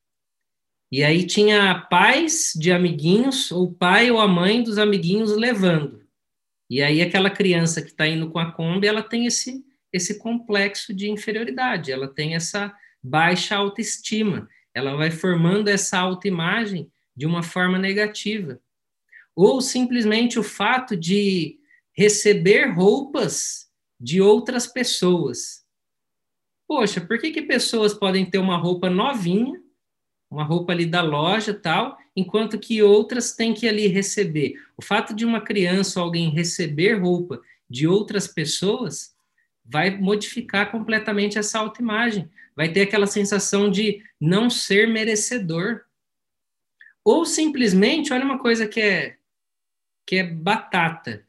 [0.91, 6.03] E aí tinha pais de amiguinhos, ou pai ou a mãe dos amiguinhos levando.
[6.69, 10.93] E aí aquela criança que está indo com a Kombi, ela tem esse, esse complexo
[10.93, 17.79] de inferioridade, ela tem essa baixa autoestima, ela vai formando essa autoimagem de uma forma
[17.79, 18.59] negativa.
[19.35, 21.60] Ou simplesmente o fato de
[21.93, 23.69] receber roupas
[23.99, 25.63] de outras pessoas.
[26.67, 29.61] Poxa, por que, que pessoas podem ter uma roupa novinha,
[30.29, 34.53] uma roupa ali da loja tal, enquanto que outras têm que ali receber?
[34.77, 39.13] O fato de uma criança ou alguém receber roupa de outras pessoas
[39.63, 42.29] vai modificar completamente essa autoimagem.
[42.55, 45.81] Vai ter aquela sensação de não ser merecedor.
[47.03, 49.17] Ou simplesmente, olha uma coisa que é
[50.05, 51.25] que é batata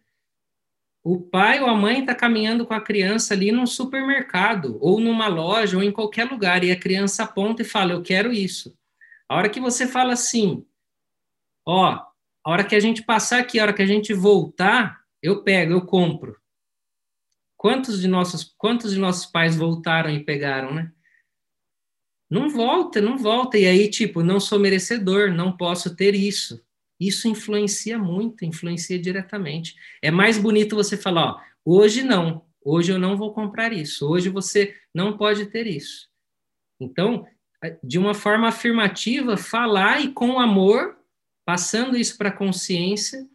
[1.05, 5.27] o pai ou a mãe está caminhando com a criança ali num supermercado, ou numa
[5.27, 8.77] loja, ou em qualquer lugar, e a criança aponta e fala: Eu quero isso.
[9.33, 10.63] A hora que você fala assim,
[11.67, 12.05] ó,
[12.45, 15.73] a hora que a gente passar aqui, a hora que a gente voltar, eu pego,
[15.73, 16.39] eu compro.
[17.57, 20.93] Quantos de nossos, quantos de nossos pais voltaram e pegaram, né?
[22.29, 23.57] Não volta, não volta.
[23.57, 26.63] E aí, tipo, não sou merecedor, não posso ter isso.
[27.07, 29.75] Isso influencia muito, influencia diretamente.
[30.01, 34.29] É mais bonito você falar, ó, hoje não, hoje eu não vou comprar isso, hoje
[34.29, 36.09] você não pode ter isso.
[36.81, 37.27] Então,
[37.83, 40.97] de uma forma afirmativa, falar e com amor,
[41.45, 43.27] passando isso para a consciência,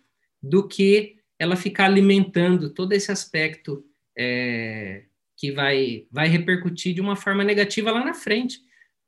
[0.42, 3.84] do que ela ficar alimentando todo esse aspecto
[4.18, 5.04] é,
[5.36, 8.62] que vai, vai repercutir de uma forma negativa lá na frente.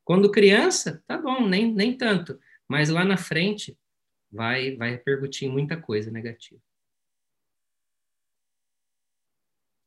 [0.04, 2.38] Quando criança, tá bom, nem, nem tanto,
[2.68, 3.76] mas lá na frente
[4.30, 6.60] vai, vai repercutir em muita coisa negativa.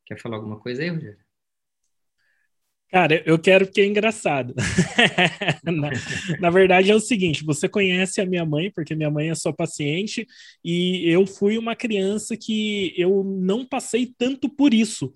[0.05, 1.23] Quer falar alguma coisa aí, Rogério?
[2.93, 4.53] Cara, eu quero porque é engraçado.
[5.65, 5.89] na,
[6.39, 9.51] na, verdade é o seguinte: você conhece a minha mãe, porque minha mãe é sua
[9.51, 10.27] paciente,
[10.63, 15.11] e eu fui uma criança que eu não passei tanto por isso.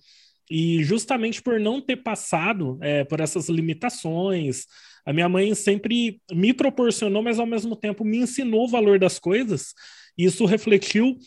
[0.49, 4.65] E justamente por não ter passado é, por essas limitações,
[5.07, 9.17] a minha mãe sempre me proporcionou, mas ao mesmo tempo me ensinou o valor das
[9.17, 9.73] coisas.
[10.17, 11.17] E isso refletiu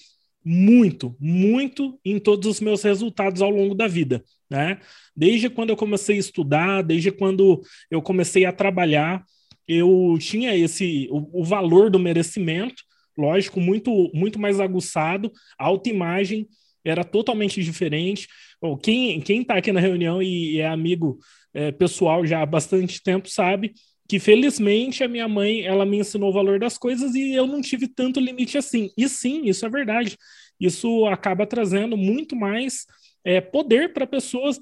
[0.44, 4.78] muito, muito em todos os meus resultados ao longo da vida, né?
[5.16, 9.24] Desde quando eu comecei a estudar, desde quando eu comecei a trabalhar,
[9.66, 12.82] eu tinha esse o, o valor do merecimento,
[13.16, 16.46] lógico, muito muito mais aguçado, a autoimagem
[16.84, 18.28] era totalmente diferente.
[18.60, 21.18] Bom, quem quem está aqui na reunião e, e é amigo
[21.52, 23.74] é, pessoal já há bastante tempo sabe
[24.08, 27.60] que felizmente a minha mãe ela me ensinou o valor das coisas e eu não
[27.60, 28.90] tive tanto limite assim.
[28.96, 30.18] E sim, isso é verdade.
[30.58, 32.86] Isso acaba trazendo muito mais
[33.24, 34.58] é, poder para pessoas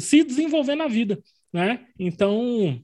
[0.00, 1.22] se desenvolver na vida,
[1.52, 1.86] né?
[1.96, 2.82] Então,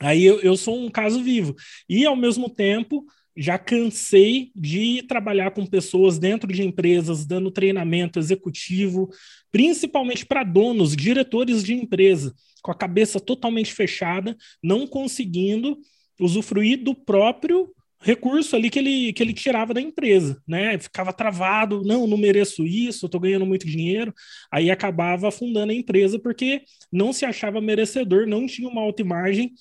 [0.00, 1.54] aí eu, eu sou um caso vivo.
[1.86, 3.04] E ao mesmo tempo
[3.36, 9.08] já cansei de trabalhar com pessoas dentro de empresas, dando treinamento executivo,
[9.52, 15.78] principalmente para donos, diretores de empresa, com a cabeça totalmente fechada, não conseguindo
[16.18, 20.78] usufruir do próprio recurso ali que ele, que ele tirava da empresa, né?
[20.78, 24.12] Ficava travado, não, não mereço isso, estou ganhando muito dinheiro,
[24.50, 29.52] aí acabava afundando a empresa porque não se achava merecedor, não tinha uma autoimagem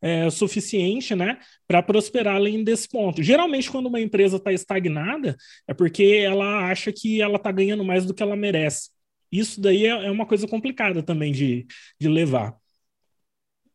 [0.00, 3.20] é, suficiente, né, para prosperar além desse ponto.
[3.20, 5.36] Geralmente, quando uma empresa está estagnada,
[5.66, 8.90] é porque ela acha que ela está ganhando mais do que ela merece.
[9.30, 11.66] Isso daí é, é uma coisa complicada também de,
[12.00, 12.56] de levar.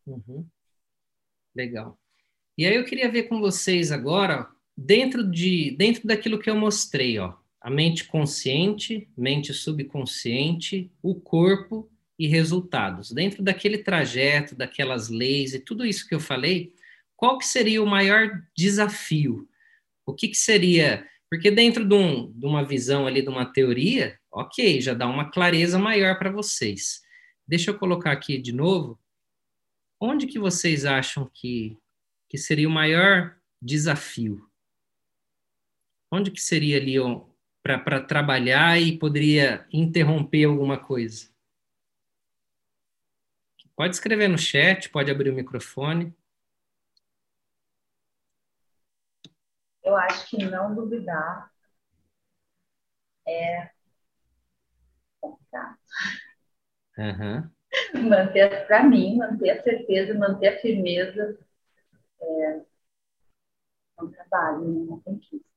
[0.06, 0.48] Uhum.
[1.56, 2.00] Legal.
[2.58, 4.48] E aí eu queria ver com vocês agora,
[4.78, 11.90] dentro de dentro daquilo que eu mostrei, ó, a mente consciente, mente subconsciente, o corpo
[12.18, 13.12] e resultados.
[13.12, 16.74] Dentro daquele trajeto, daquelas leis e tudo isso que eu falei,
[17.16, 19.48] qual que seria o maior desafio?
[20.06, 21.08] O que, que seria?
[21.30, 25.30] Porque dentro de, um, de uma visão ali, de uma teoria, ok, já dá uma
[25.30, 27.04] clareza maior para vocês.
[27.48, 29.00] Deixa eu colocar aqui de novo.
[30.00, 31.78] Onde que vocês acham que,
[32.28, 34.50] que seria o maior desafio?
[36.12, 36.96] Onde que seria ali
[37.62, 41.32] para trabalhar e poderia interromper alguma coisa?
[43.76, 46.14] Pode escrever no chat, pode abrir o microfone.
[49.84, 51.52] Eu acho que não duvidar
[53.28, 53.73] é
[56.98, 57.50] Uhum.
[58.08, 61.38] Manter, para mim, manter a certeza, manter a firmeza
[62.22, 62.62] é
[64.02, 64.86] um trabalho, né?
[64.88, 65.48] uma conquista.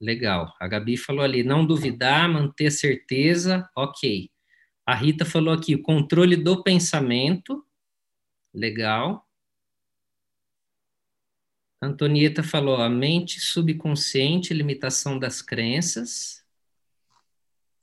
[0.00, 0.52] Legal.
[0.58, 4.28] A Gabi falou ali, não duvidar, manter a certeza, ok.
[4.84, 7.64] A Rita falou aqui, o controle do pensamento,
[8.52, 9.24] legal.
[11.80, 16.44] A Antonieta falou, a mente subconsciente, limitação das crenças.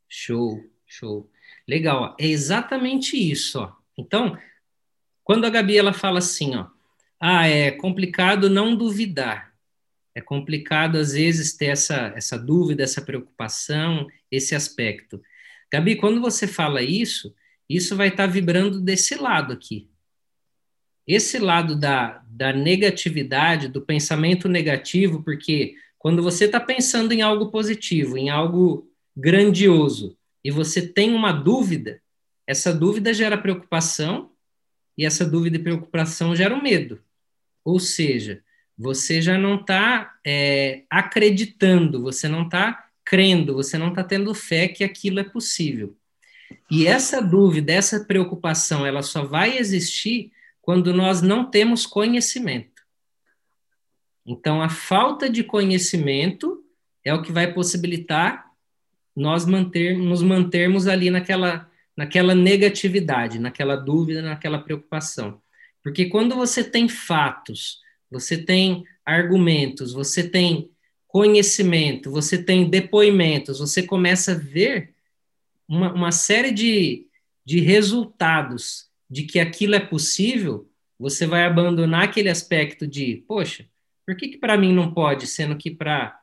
[0.10, 1.30] Show, show.
[1.68, 3.74] Legal, é exatamente isso, ó.
[3.98, 4.38] Então,
[5.24, 6.68] quando a Gabi ela fala assim, ó,
[7.20, 9.54] ah, é complicado não duvidar.
[10.16, 15.22] É complicado às vezes ter essa essa dúvida, essa preocupação, esse aspecto.
[15.72, 17.34] Gabi, quando você fala isso,
[17.70, 19.88] isso vai estar tá vibrando desse lado aqui.
[21.06, 27.52] Esse lado da, da negatividade, do pensamento negativo, porque quando você está pensando em algo
[27.52, 30.18] positivo, em algo grandioso,
[30.50, 32.02] e você tem uma dúvida,
[32.48, 34.32] essa dúvida gera preocupação,
[34.98, 37.00] e essa dúvida e preocupação geram medo.
[37.64, 38.44] Ou seja,
[38.76, 44.68] você já não está é, acreditando, você não está crendo, você não está tendo fé
[44.68, 45.96] que aquilo é possível.
[46.72, 50.32] E essa dúvida, essa preocupação, ela só vai existir
[50.64, 52.82] quando nós não temos conhecimento.
[54.26, 56.66] Então, a falta de conhecimento
[57.06, 58.49] é o que vai possibilitar
[59.20, 65.42] nós manter, nos mantermos ali naquela, naquela negatividade, naquela dúvida, naquela preocupação.
[65.84, 70.72] Porque quando você tem fatos, você tem argumentos, você tem
[71.06, 74.94] conhecimento, você tem depoimentos, você começa a ver
[75.68, 77.06] uma, uma série de,
[77.44, 83.68] de resultados de que aquilo é possível, você vai abandonar aquele aspecto de, poxa,
[84.06, 86.18] por que, que para mim não pode, sendo que para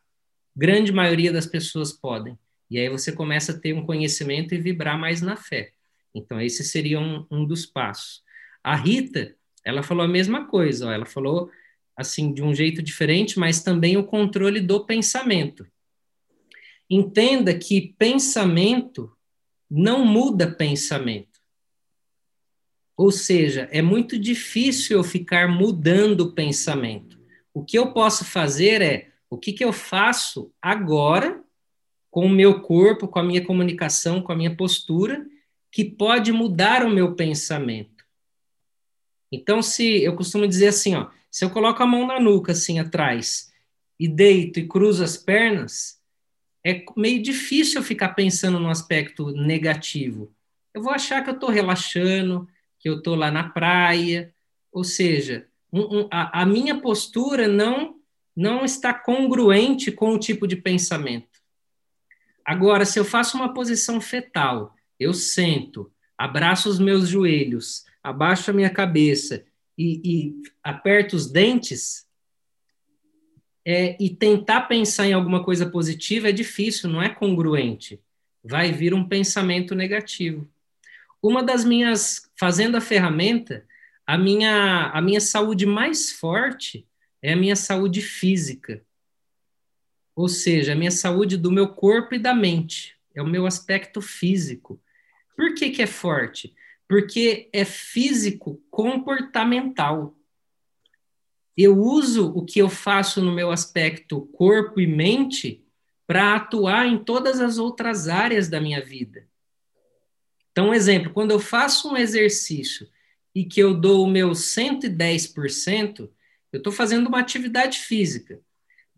[0.56, 2.38] grande maioria das pessoas podem?
[2.70, 5.72] E aí você começa a ter um conhecimento e vibrar mais na fé.
[6.14, 8.22] Então, esse seria um, um dos passos.
[8.62, 11.50] A Rita, ela falou a mesma coisa, ó, ela falou
[11.96, 15.66] assim de um jeito diferente, mas também o controle do pensamento.
[16.88, 19.16] Entenda que pensamento
[19.70, 21.40] não muda pensamento.
[22.96, 27.20] Ou seja, é muito difícil eu ficar mudando o pensamento.
[27.52, 31.44] O que eu posso fazer é o que, que eu faço agora
[32.16, 35.26] com o meu corpo, com a minha comunicação, com a minha postura,
[35.70, 38.06] que pode mudar o meu pensamento.
[39.30, 42.78] Então, se eu costumo dizer assim, ó, se eu coloco a mão na nuca, assim,
[42.78, 43.52] atrás,
[44.00, 46.00] e deito e cruzo as pernas,
[46.64, 50.32] é meio difícil eu ficar pensando no aspecto negativo.
[50.72, 52.48] Eu vou achar que eu estou relaxando,
[52.78, 54.34] que eu estou lá na praia,
[54.72, 57.94] ou seja, um, um, a, a minha postura não
[58.34, 61.35] não está congruente com o tipo de pensamento.
[62.46, 68.54] Agora, se eu faço uma posição fetal, eu sento, abraço os meus joelhos, abaixo a
[68.54, 69.44] minha cabeça
[69.76, 72.06] e, e aperto os dentes,
[73.64, 78.00] é, e tentar pensar em alguma coisa positiva é difícil, não é congruente.
[78.44, 80.48] Vai vir um pensamento negativo.
[81.20, 83.66] Uma das minhas, fazendo a ferramenta,
[84.06, 86.86] a minha, a minha saúde mais forte
[87.20, 88.84] é a minha saúde física.
[90.16, 92.96] Ou seja, a minha saúde do meu corpo e da mente.
[93.14, 94.80] É o meu aspecto físico.
[95.36, 96.54] Por que, que é forte?
[96.88, 100.16] Porque é físico comportamental.
[101.54, 105.62] Eu uso o que eu faço no meu aspecto corpo e mente
[106.06, 109.28] para atuar em todas as outras áreas da minha vida.
[110.50, 112.88] Então, um exemplo, quando eu faço um exercício
[113.34, 116.08] e que eu dou o meu 110%,
[116.52, 118.40] eu estou fazendo uma atividade física.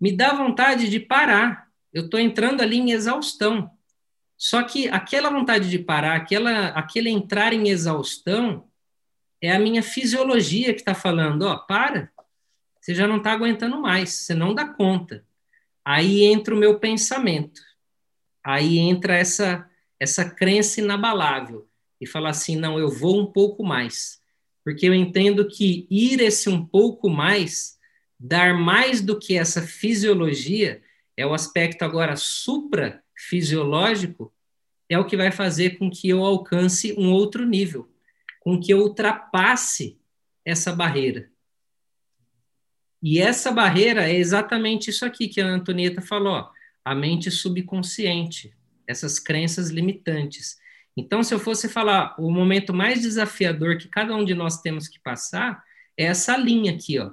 [0.00, 1.68] Me dá vontade de parar.
[1.92, 3.70] Eu estou entrando ali em exaustão.
[4.36, 8.68] Só que aquela vontade de parar, aquela, aquele entrar em exaustão,
[9.40, 12.10] é a minha fisiologia que está falando: ó, para,
[12.80, 15.24] você já não está aguentando mais, você não dá conta.
[15.84, 17.60] Aí entra o meu pensamento.
[18.44, 19.68] Aí entra essa,
[19.98, 21.68] essa crença inabalável
[22.00, 24.18] e fala assim: não, eu vou um pouco mais
[24.68, 27.77] porque eu entendo que ir esse um pouco mais,
[28.18, 30.82] dar mais do que essa fisiologia,
[31.16, 34.32] é o aspecto agora suprafisiológico,
[34.88, 37.92] é o que vai fazer com que eu alcance um outro nível,
[38.40, 40.00] com que eu ultrapasse
[40.44, 41.30] essa barreira.
[43.02, 46.50] E essa barreira é exatamente isso aqui que a Antonieta falou, ó,
[46.84, 48.56] a mente subconsciente,
[48.86, 50.58] essas crenças limitantes.
[50.96, 54.88] Então, se eu fosse falar o momento mais desafiador que cada um de nós temos
[54.88, 55.62] que passar,
[55.96, 57.12] é essa linha aqui, ó.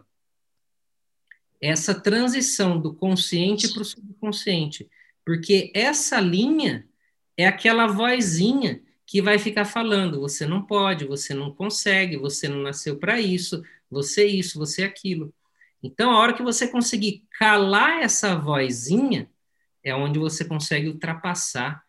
[1.66, 4.90] Essa transição do consciente para o subconsciente.
[5.26, 6.88] Porque essa linha
[7.36, 12.62] é aquela vozinha que vai ficar falando: você não pode, você não consegue, você não
[12.62, 15.34] nasceu para isso, você isso, você aquilo.
[15.82, 19.30] Então, a hora que você conseguir calar essa vozinha,
[19.84, 21.84] é onde você consegue ultrapassar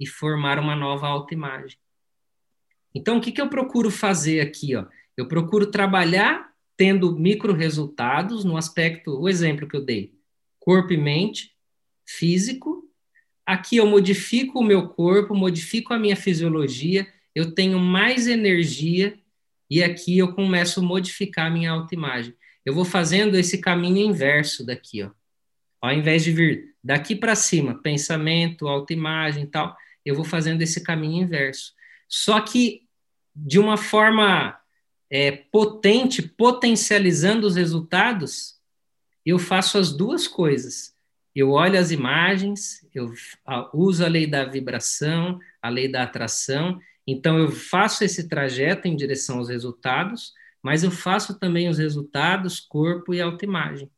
[0.00, 1.78] e formar uma nova autoimagem.
[2.94, 4.74] Então, o que, que eu procuro fazer aqui?
[4.74, 4.86] Ó?
[5.16, 10.14] Eu procuro trabalhar tendo micro resultados no aspecto, o exemplo que eu dei,
[10.58, 11.52] corpo e mente,
[12.06, 12.88] físico.
[13.44, 19.18] Aqui eu modifico o meu corpo, modifico a minha fisiologia, eu tenho mais energia
[19.68, 22.34] e aqui eu começo a modificar a minha autoimagem.
[22.64, 25.10] Eu vou fazendo esse caminho inverso daqui, ó.
[25.80, 30.82] Ao invés de vir daqui para cima, pensamento, autoimagem e tal, eu vou fazendo esse
[30.82, 31.72] caminho inverso.
[32.08, 32.82] Só que
[33.34, 34.56] de uma forma
[35.14, 38.58] é, potente, potencializando os resultados,
[39.26, 40.94] eu faço as duas coisas.
[41.34, 43.12] Eu olho as imagens, eu
[43.74, 48.96] uso a lei da vibração, a lei da atração, então eu faço esse trajeto em
[48.96, 50.32] direção aos resultados,
[50.62, 53.90] mas eu faço também os resultados, corpo e autoimagem.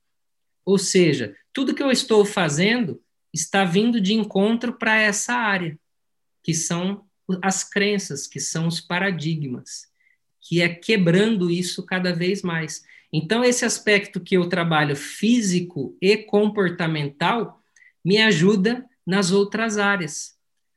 [0.65, 3.01] Ou seja, tudo que eu estou fazendo
[3.33, 5.79] está vindo de encontro para essa área
[6.43, 7.05] que são
[7.41, 9.94] as crenças, que são os paradigmas,
[10.45, 12.85] que é quebrando isso cada vez mais.
[13.11, 17.61] Então, esse aspecto que eu trabalho físico e comportamental
[18.05, 20.37] me ajuda nas outras áreas.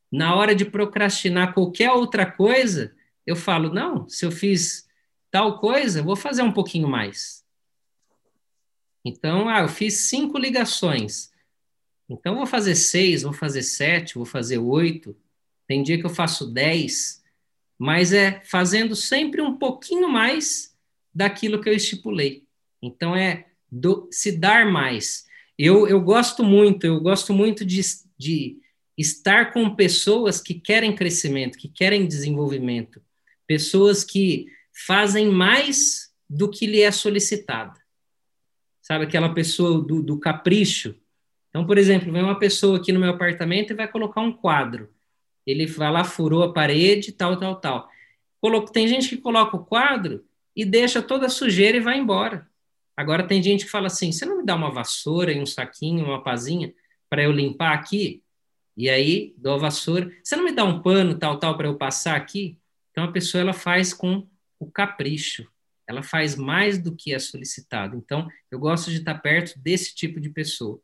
[0.09, 2.95] Na hora de procrastinar qualquer outra coisa,
[3.25, 4.87] eu falo: não, se eu fiz
[5.29, 7.45] tal coisa, vou fazer um pouquinho mais.
[9.03, 11.31] Então, ah, eu fiz cinco ligações.
[12.09, 15.15] Então, vou fazer seis, vou fazer sete, vou fazer oito.
[15.67, 17.21] Tem dia que eu faço 10,
[17.77, 20.75] mas é fazendo sempre um pouquinho mais
[21.13, 22.43] daquilo que eu estipulei.
[22.81, 25.25] Então é do, se dar mais.
[25.57, 27.81] Eu, eu gosto muito, eu gosto muito de,
[28.17, 28.57] de
[28.97, 33.01] estar com pessoas que querem crescimento, que querem desenvolvimento,
[33.45, 34.47] pessoas que
[34.85, 37.79] fazem mais do que lhe é solicitado.
[38.81, 39.05] sabe?
[39.05, 40.95] Aquela pessoa do, do capricho.
[41.49, 44.89] Então, por exemplo, vem uma pessoa aqui no meu apartamento e vai colocar um quadro.
[45.47, 47.89] Ele vai lá, furou a parede, tal, tal, tal.
[48.73, 52.47] Tem gente que coloca o quadro e deixa toda a sujeira e vai embora.
[52.95, 56.05] Agora tem gente que fala assim: você não me dá uma vassoura e um saquinho,
[56.05, 56.73] uma pazinha
[57.09, 58.21] para eu limpar aqui?
[58.75, 60.11] E aí dou a vassoura.
[60.23, 62.59] Você não me dá um pano, tal, tal, para eu passar aqui?
[62.91, 64.27] Então a pessoa ela faz com
[64.59, 65.47] o capricho.
[65.87, 67.95] Ela faz mais do que é solicitado.
[67.95, 70.81] Então eu gosto de estar perto desse tipo de pessoa,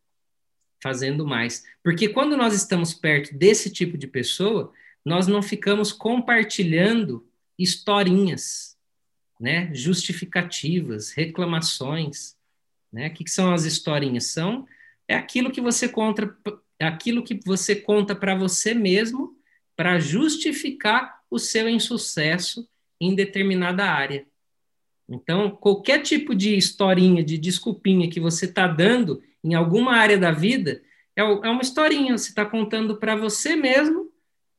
[0.84, 1.64] fazendo mais.
[1.82, 4.74] Porque quando nós estamos perto desse tipo de pessoa,
[5.06, 7.26] nós não ficamos compartilhando
[7.58, 8.78] historinhas,
[9.40, 9.74] né?
[9.74, 12.36] Justificativas, reclamações,
[12.92, 13.08] né?
[13.08, 14.28] O que, que são as historinhas?
[14.28, 14.68] São
[15.08, 16.36] é aquilo que você conta,
[16.80, 19.36] aquilo que você conta para você mesmo
[19.76, 22.68] para justificar o seu insucesso
[23.00, 24.26] em determinada área.
[25.10, 30.32] Então, qualquer tipo de historinha, de desculpinha que você está dando em alguma área da
[30.32, 30.82] vida,
[31.16, 34.12] é, é uma historinha, você está contando para você mesmo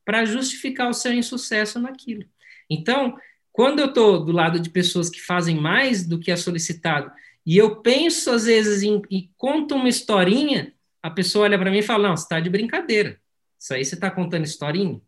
[0.05, 2.23] para justificar o seu insucesso naquilo.
[2.69, 3.17] Então,
[3.51, 7.11] quando eu estou do lado de pessoas que fazem mais do que é solicitado,
[7.45, 11.79] e eu penso às vezes em, e conto uma historinha, a pessoa olha para mim
[11.79, 13.19] e fala: Não, você está de brincadeira.
[13.59, 14.99] Isso aí você está contando historinha?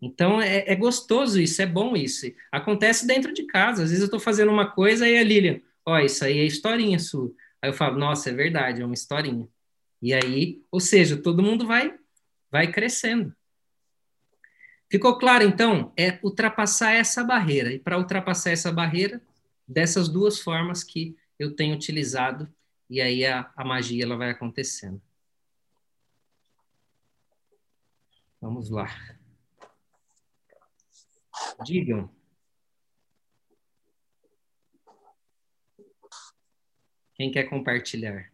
[0.00, 2.26] Então é, é, gostoso isso, é bom isso.
[2.52, 3.82] Acontece dentro de casa.
[3.82, 6.44] Às vezes eu estou fazendo uma coisa e a Lilian, ó, oh, isso aí é
[6.44, 7.32] historinha sua.
[7.64, 9.48] Aí eu falo, nossa, é verdade, é uma historinha.
[10.02, 11.98] E aí, ou seja, todo mundo vai
[12.50, 13.34] vai crescendo.
[14.90, 15.90] Ficou claro, então?
[15.96, 17.72] É ultrapassar essa barreira.
[17.72, 19.18] E para ultrapassar essa barreira,
[19.66, 22.52] dessas duas formas que eu tenho utilizado,
[22.90, 25.00] e aí a, a magia ela vai acontecendo.
[28.42, 28.94] Vamos lá.
[31.64, 32.13] Digam.
[37.14, 38.32] Quem quer compartilhar?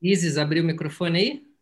[0.00, 1.54] Isis, abriu o microfone aí?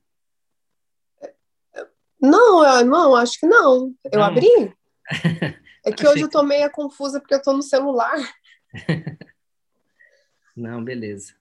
[2.20, 3.94] Não, não, acho que não.
[4.04, 4.24] Eu não.
[4.24, 4.74] abri?
[5.84, 8.14] É que hoje eu tô meio confusa porque eu tô no celular.
[10.54, 11.34] Não, beleza.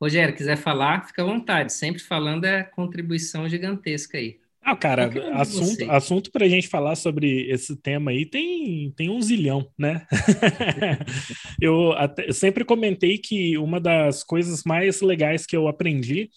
[0.00, 1.72] Rogério, quiser falar, fica à vontade.
[1.72, 4.38] Sempre falando é contribuição gigantesca aí.
[4.62, 9.22] Ah, cara, assunto, assunto para a gente falar sobre esse tema aí tem, tem um
[9.22, 10.06] zilhão, né?
[11.58, 16.28] eu, até, eu sempre comentei que uma das coisas mais legais que eu aprendi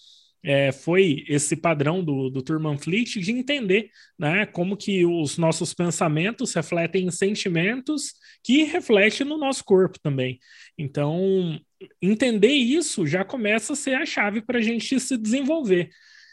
[0.44, 5.72] é, foi esse padrão do, do Turman Fleet de entender né, como que os nossos
[5.72, 10.40] pensamentos refletem em sentimentos que refletem no nosso corpo também.
[10.76, 11.58] Então,
[12.00, 15.90] entender isso já começa a ser a chave para a gente se desenvolver.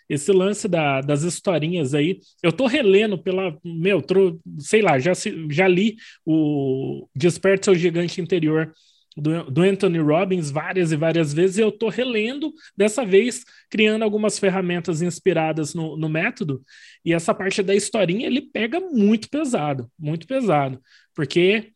[0.10, 5.12] Esse lance da, das historinhas aí, eu tô relendo pela, meu, tro, sei lá, já,
[5.52, 8.74] já li o Desperte Seu Gigante Interior
[9.18, 14.04] do, do, Anthony Robbins várias e várias vezes, e eu estou relendo, dessa vez criando
[14.04, 16.64] algumas ferramentas inspiradas no, no, método,
[17.04, 20.82] e essa parte da historinha ele pega muito pesado, muito pesado,
[21.14, 21.74] porque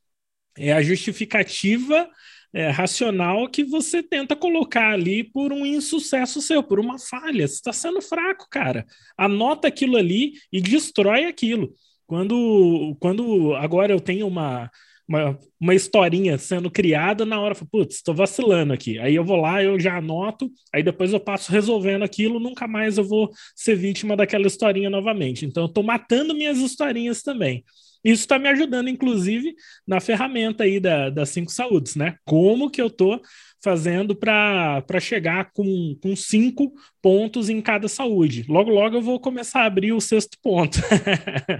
[0.58, 2.10] é a justificativa
[2.54, 7.48] é, racional que você tenta colocar ali por um insucesso seu, por uma falha.
[7.48, 8.86] Você está sendo fraco, cara.
[9.18, 11.74] Anota aquilo ali e destrói aquilo.
[12.06, 14.70] Quando, quando agora eu tenho uma
[15.08, 18.98] uma, uma historinha sendo criada na hora, putz, estou vacilando aqui.
[19.00, 22.98] Aí eu vou lá, eu já anoto, aí depois eu passo resolvendo aquilo, nunca mais
[22.98, 25.46] eu vou ser vítima daquela historinha novamente.
[25.46, 27.64] Então eu estou matando minhas historinhas também.
[28.04, 29.56] Isso está me ajudando, inclusive,
[29.88, 32.18] na ferramenta aí da, das cinco saúdes, né?
[32.26, 33.22] Como que eu estou
[33.64, 38.44] fazendo para chegar com, com cinco pontos em cada saúde.
[38.50, 40.80] Logo, logo eu vou começar a abrir o sexto ponto.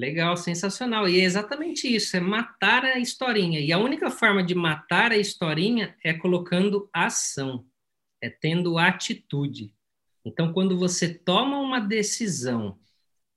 [0.00, 1.06] Legal, sensacional.
[1.06, 3.60] E é exatamente isso, é matar a historinha.
[3.60, 7.66] E a única forma de matar a historinha é colocando ação,
[8.18, 9.74] é tendo atitude.
[10.24, 12.80] Então, quando você toma uma decisão,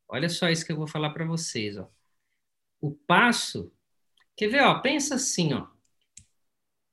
[0.08, 1.90] olha só isso que eu vou falar para vocês, ó.
[2.80, 3.70] O passo,
[4.34, 5.68] quer ver, ó, pensa assim, ó.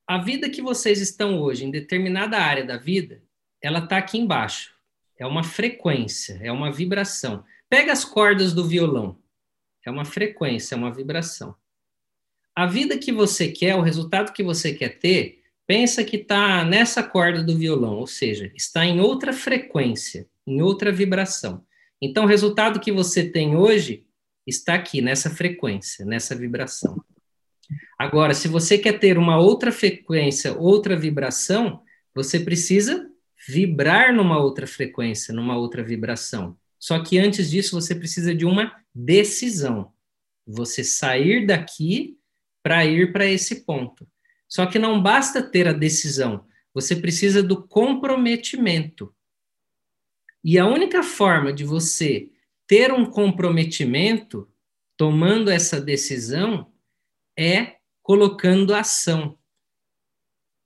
[0.04, 3.22] A vida que vocês estão hoje, em determinada área da vida,
[3.62, 4.74] ela está aqui embaixo.
[5.16, 7.44] É uma frequência, é uma vibração.
[7.68, 9.19] Pega as cordas do violão.
[9.84, 11.54] É uma frequência, é uma vibração.
[12.54, 17.02] A vida que você quer, o resultado que você quer ter, pensa que está nessa
[17.02, 21.64] corda do violão, ou seja, está em outra frequência, em outra vibração.
[22.02, 24.04] Então, o resultado que você tem hoje
[24.46, 27.02] está aqui, nessa frequência, nessa vibração.
[27.98, 31.82] Agora, se você quer ter uma outra frequência, outra vibração,
[32.14, 33.08] você precisa
[33.48, 36.56] vibrar numa outra frequência, numa outra vibração.
[36.80, 39.92] Só que antes disso você precisa de uma decisão.
[40.46, 42.18] Você sair daqui
[42.62, 44.08] para ir para esse ponto.
[44.48, 46.44] Só que não basta ter a decisão,
[46.74, 49.14] você precisa do comprometimento.
[50.42, 52.30] E a única forma de você
[52.66, 54.50] ter um comprometimento,
[54.96, 56.72] tomando essa decisão,
[57.38, 59.38] é colocando ação.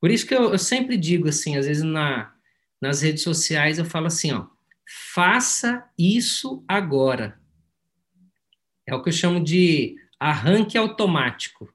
[0.01, 2.35] Por isso que eu, eu sempre digo assim, às vezes na,
[2.81, 4.47] nas redes sociais eu falo assim, ó,
[4.87, 7.41] faça isso agora.
[8.87, 11.73] É o que eu chamo de arranque automático.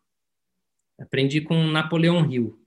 [0.99, 2.59] Aprendi com Napoleão Hill.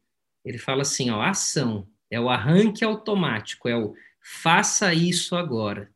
[0.45, 5.91] Ele fala assim, ó, ação é o arranque automático, é o faça isso agora.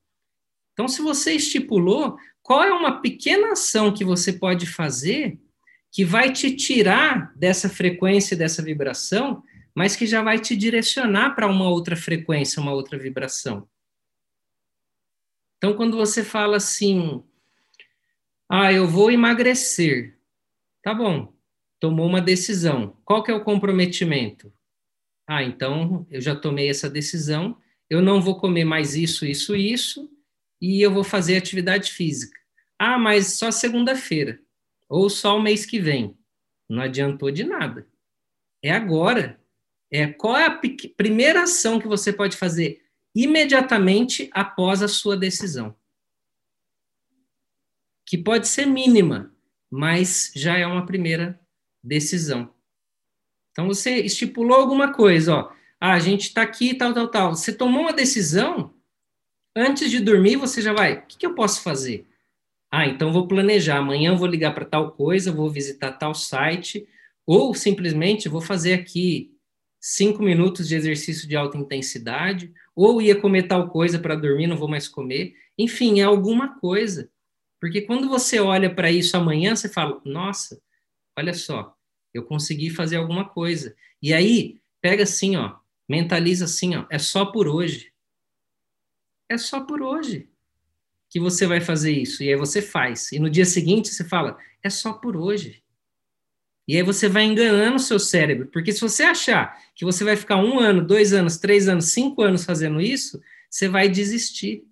[0.73, 5.39] Então, se você estipulou, qual é uma pequena ação que você pode fazer
[5.93, 9.43] que vai te tirar dessa frequência, dessa vibração,
[9.75, 13.69] mas que já vai te direcionar para uma outra frequência, uma outra vibração?
[15.67, 17.25] Então, quando você fala assim,
[18.49, 20.17] ah, eu vou emagrecer,
[20.81, 21.35] tá bom,
[21.81, 22.97] tomou uma decisão.
[23.05, 24.53] Qual que é o comprometimento?
[25.27, 27.61] Ah, então eu já tomei essa decisão,
[27.91, 30.09] eu não vou comer mais isso, isso, isso,
[30.63, 32.39] e eu vou fazer atividade física.
[32.79, 34.39] Ah, mas só segunda-feira,
[34.89, 36.17] ou só o mês que vem.
[36.69, 37.89] Não adiantou de nada.
[38.63, 39.41] É agora.
[39.91, 40.61] É qual é a
[40.97, 42.86] primeira ação que você pode fazer
[43.17, 45.75] imediatamente após a sua decisão?
[48.05, 49.35] Que pode ser mínima,
[49.71, 51.41] mas já é uma primeira
[51.83, 52.53] decisão.
[53.51, 55.53] Então você estipulou alguma coisa, ó.
[55.81, 57.35] Ah, a gente está aqui, tal, tal, tal.
[57.35, 58.75] Você tomou uma decisão,
[59.55, 60.99] antes de dormir você já vai.
[60.99, 62.07] O que, que eu posso fazer?
[62.71, 63.79] Ah, então vou planejar.
[63.79, 66.87] Amanhã vou ligar para tal coisa, vou visitar tal site,
[67.27, 69.35] ou simplesmente vou fazer aqui
[69.81, 74.57] cinco minutos de exercício de alta intensidade, ou ia comer tal coisa para dormir, não
[74.57, 75.35] vou mais comer.
[75.59, 77.11] Enfim, é alguma coisa.
[77.59, 80.61] Porque quando você olha para isso amanhã, você fala: nossa,
[81.19, 81.75] olha só,
[82.13, 83.75] eu consegui fazer alguma coisa.
[84.03, 85.57] E aí, pega assim, ó,
[85.89, 87.93] mentaliza assim, ó, é só por hoje.
[89.29, 90.29] É só por hoje
[91.09, 92.23] que você vai fazer isso.
[92.23, 93.11] E aí você faz.
[93.11, 95.63] E no dia seguinte você fala, é só por hoje.
[96.67, 100.17] E aí você vai enganando o seu cérebro, porque se você achar que você vai
[100.17, 104.65] ficar um ano, dois anos, três anos, cinco anos fazendo isso, você vai desistir.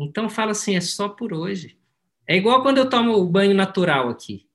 [0.00, 1.78] Então fala assim, é só por hoje.
[2.26, 4.48] É igual quando eu tomo o banho natural aqui.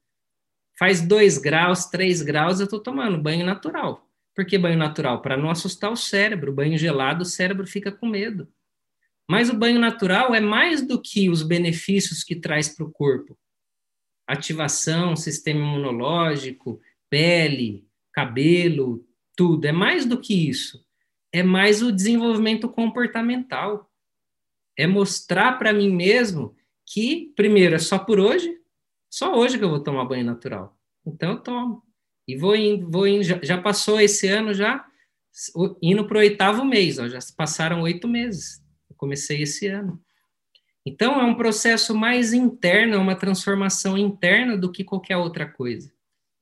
[0.77, 4.07] Faz 2 graus, 3 graus, eu estou tomando banho natural.
[4.35, 5.21] Por que banho natural?
[5.21, 6.53] Para não assustar o cérebro.
[6.53, 8.47] Banho gelado, o cérebro fica com medo.
[9.27, 13.37] Mas o banho natural é mais do que os benefícios que traz para o corpo.
[14.27, 19.05] Ativação, sistema imunológico, pele, cabelo,
[19.35, 19.65] tudo.
[19.65, 20.85] É mais do que isso.
[21.31, 23.89] É mais o desenvolvimento comportamental.
[24.77, 26.55] É mostrar para mim mesmo
[26.85, 28.57] que, primeiro, é só por hoje,
[29.09, 30.77] só hoje que eu vou tomar banho natural.
[31.05, 31.83] Então eu tomo.
[32.27, 33.23] E vou indo, vou indo.
[33.23, 34.85] Já, passou esse ano já,
[35.81, 38.61] indo para o oitavo mês, ó, já passaram oito meses.
[38.89, 40.01] Eu comecei esse ano.
[40.87, 45.91] Então é um processo mais interno, é uma transformação interna do que qualquer outra coisa.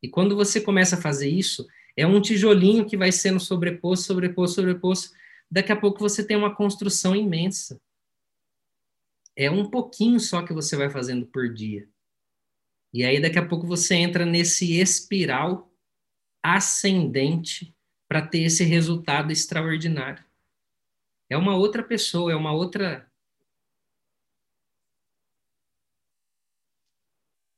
[0.03, 1.67] E quando você começa a fazer isso,
[1.97, 5.15] é um tijolinho que vai sendo sobreposto, sobreposto, sobreposto.
[5.49, 7.81] Daqui a pouco você tem uma construção imensa.
[9.35, 11.89] É um pouquinho só que você vai fazendo por dia.
[12.93, 15.73] E aí, daqui a pouco, você entra nesse espiral
[16.43, 17.75] ascendente
[18.07, 20.23] para ter esse resultado extraordinário.
[21.31, 23.09] É uma outra pessoa, é uma outra.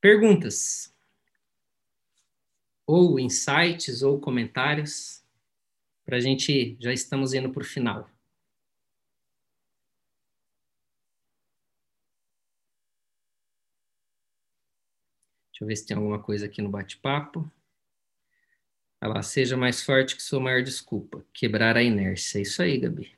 [0.08, 0.96] Perguntas?
[2.86, 5.22] Ou insights, ou comentários,
[6.06, 8.10] para a gente já estamos indo para o final.
[15.52, 17.52] Deixa eu ver se tem alguma coisa aqui no bate-papo.
[19.02, 21.26] Ela seja mais forte que sua maior desculpa.
[21.34, 22.40] Quebrar a inércia.
[22.40, 23.17] É isso aí, Gabi.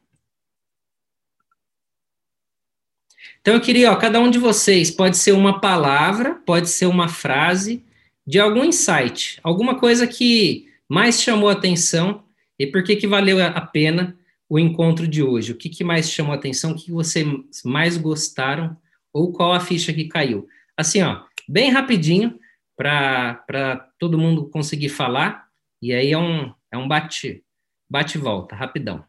[3.42, 7.08] Então eu queria, ó, cada um de vocês pode ser uma palavra, pode ser uma
[7.08, 7.84] frase
[8.26, 12.24] de algum insight, alguma coisa que mais chamou a atenção
[12.58, 14.18] e por que que valeu a pena
[14.50, 15.52] o encontro de hoje.
[15.52, 17.26] O que, que mais chamou a atenção, o que, vocês
[17.64, 18.76] mais gostaram
[19.14, 20.48] ou qual a ficha que caiu.
[20.76, 22.40] Assim, ó, bem rapidinho
[22.76, 25.48] para todo mundo conseguir falar.
[25.82, 27.44] E aí é um, é um bate,
[27.90, 29.06] bate volta, rapidão.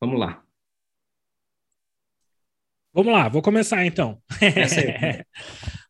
[0.00, 0.43] Vamos lá.
[2.94, 4.18] Vamos lá, vou começar então.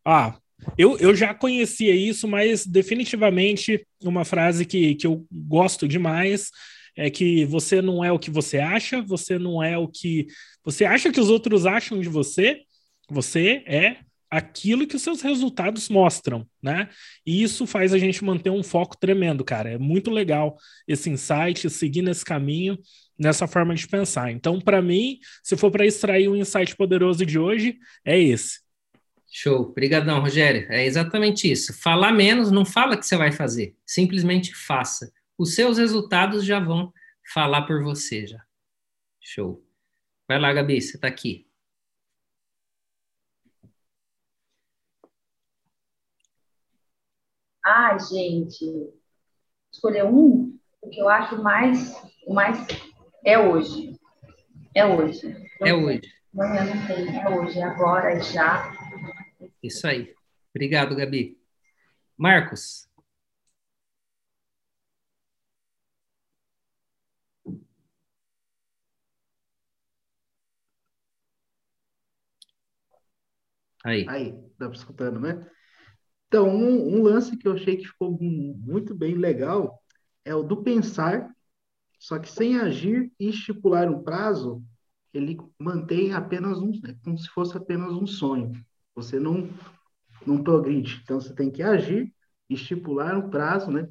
[0.03, 0.39] ah,
[0.79, 6.49] eu, eu já conhecia isso, mas definitivamente uma frase que, que eu gosto demais
[6.97, 10.27] é que você não é o que você acha, você não é o que
[10.65, 12.63] você acha que os outros acham de você,
[13.11, 13.99] você é
[14.31, 16.89] aquilo que os seus resultados mostram, né?
[17.27, 19.73] E isso faz a gente manter um foco tremendo, cara.
[19.73, 20.57] É muito legal
[20.89, 22.79] esse insight, seguir nesse caminho,
[23.19, 24.31] nessa forma de pensar.
[24.31, 28.61] Então, para mim, se for para extrair um insight poderoso de hoje, é esse.
[29.31, 29.63] Show.
[29.63, 30.67] Obrigadão, Rogério.
[30.71, 31.77] É exatamente isso.
[31.81, 35.13] Falar menos não fala que você vai fazer, simplesmente faça.
[35.37, 36.93] Os seus resultados já vão
[37.33, 38.41] falar por você já.
[39.21, 39.65] Show.
[40.29, 41.49] Vai lá, Gabi, você está aqui.
[47.67, 48.65] Ah, gente,
[49.73, 51.95] escolher um, o que eu acho mais,
[52.27, 52.59] o mais
[53.25, 53.99] é hoje.
[54.75, 55.35] É hoje.
[55.61, 56.13] É hoje.
[56.33, 58.73] Amanhã não tem, é hoje, é agora, é já.
[59.63, 60.15] Isso aí.
[60.51, 61.39] Obrigado, Gabi.
[62.17, 62.89] Marcos.
[73.85, 74.07] Aí.
[74.09, 75.47] Aí, tá escutando, né?
[76.29, 79.83] Então, um, um, lance que eu achei que ficou muito bem legal
[80.25, 81.34] é o do pensar,
[82.05, 84.63] só que sem agir e estipular um prazo,
[85.11, 88.53] ele mantém apenas um, é como se fosse apenas um sonho.
[88.95, 89.49] Você não,
[90.27, 91.01] não progride.
[91.03, 92.15] Então, você tem que agir,
[92.47, 93.89] estipular um prazo, né?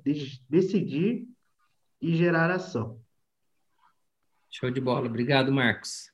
[0.48, 1.28] decidir
[2.00, 3.02] e gerar ação.
[4.48, 5.08] Show de bola.
[5.08, 6.12] Obrigado, Marcos.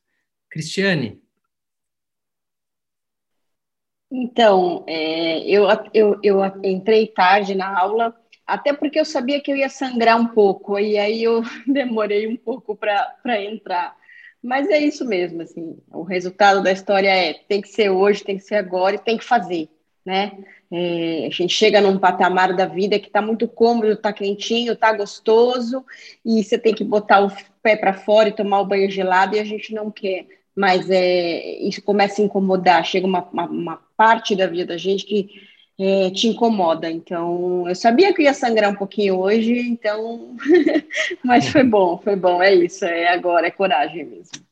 [0.50, 1.22] Cristiane,
[4.12, 8.19] então, é, eu, eu, eu entrei tarde na aula,
[8.54, 12.36] até porque eu sabia que eu ia sangrar um pouco, e aí eu demorei um
[12.36, 13.96] pouco para entrar.
[14.42, 18.38] Mas é isso mesmo, assim, o resultado da história é, tem que ser hoje, tem
[18.38, 19.70] que ser agora e tem que fazer,
[20.06, 20.32] né?
[20.72, 24.94] É, a gente chega num patamar da vida que está muito cômodo, está quentinho, está
[24.94, 25.86] gostoso,
[26.24, 27.32] e você tem que botar o
[27.62, 30.28] pé para fora e tomar o banho gelado, e a gente não quer
[30.60, 35.06] mas é, isso começa a incomodar, chega uma, uma, uma parte da vida da gente
[35.06, 35.30] que
[35.80, 36.92] é, te incomoda.
[36.92, 40.36] Então, eu sabia que ia sangrar um pouquinho hoje, então,
[41.24, 44.46] mas foi bom, foi bom, é isso, é agora, é coragem mesmo.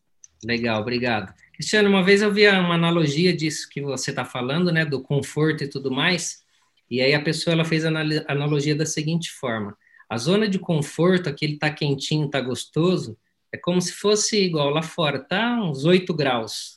[0.43, 1.33] Legal, obrigado.
[1.53, 5.63] Cristiano, uma vez eu vi uma analogia disso que você está falando, né, do conforto
[5.63, 6.43] e tudo mais,
[6.89, 7.89] e aí a pessoa ela fez a
[8.27, 9.75] analogia da seguinte forma:
[10.09, 13.17] a zona de conforto, aquele está quentinho, está gostoso,
[13.51, 16.76] é como se fosse igual lá fora, tá uns 8 graus,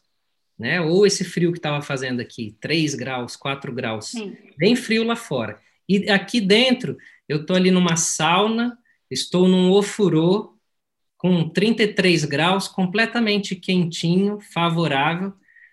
[0.61, 0.79] né?
[0.79, 4.37] Ou esse frio que estava fazendo aqui, 3 graus, 4 graus, Sim.
[4.59, 5.59] bem frio lá fora.
[5.89, 8.79] E aqui dentro, eu estou ali numa sauna,
[9.11, 10.55] estou num ofurô
[11.17, 15.33] com 33 graus, completamente quentinho, favorável,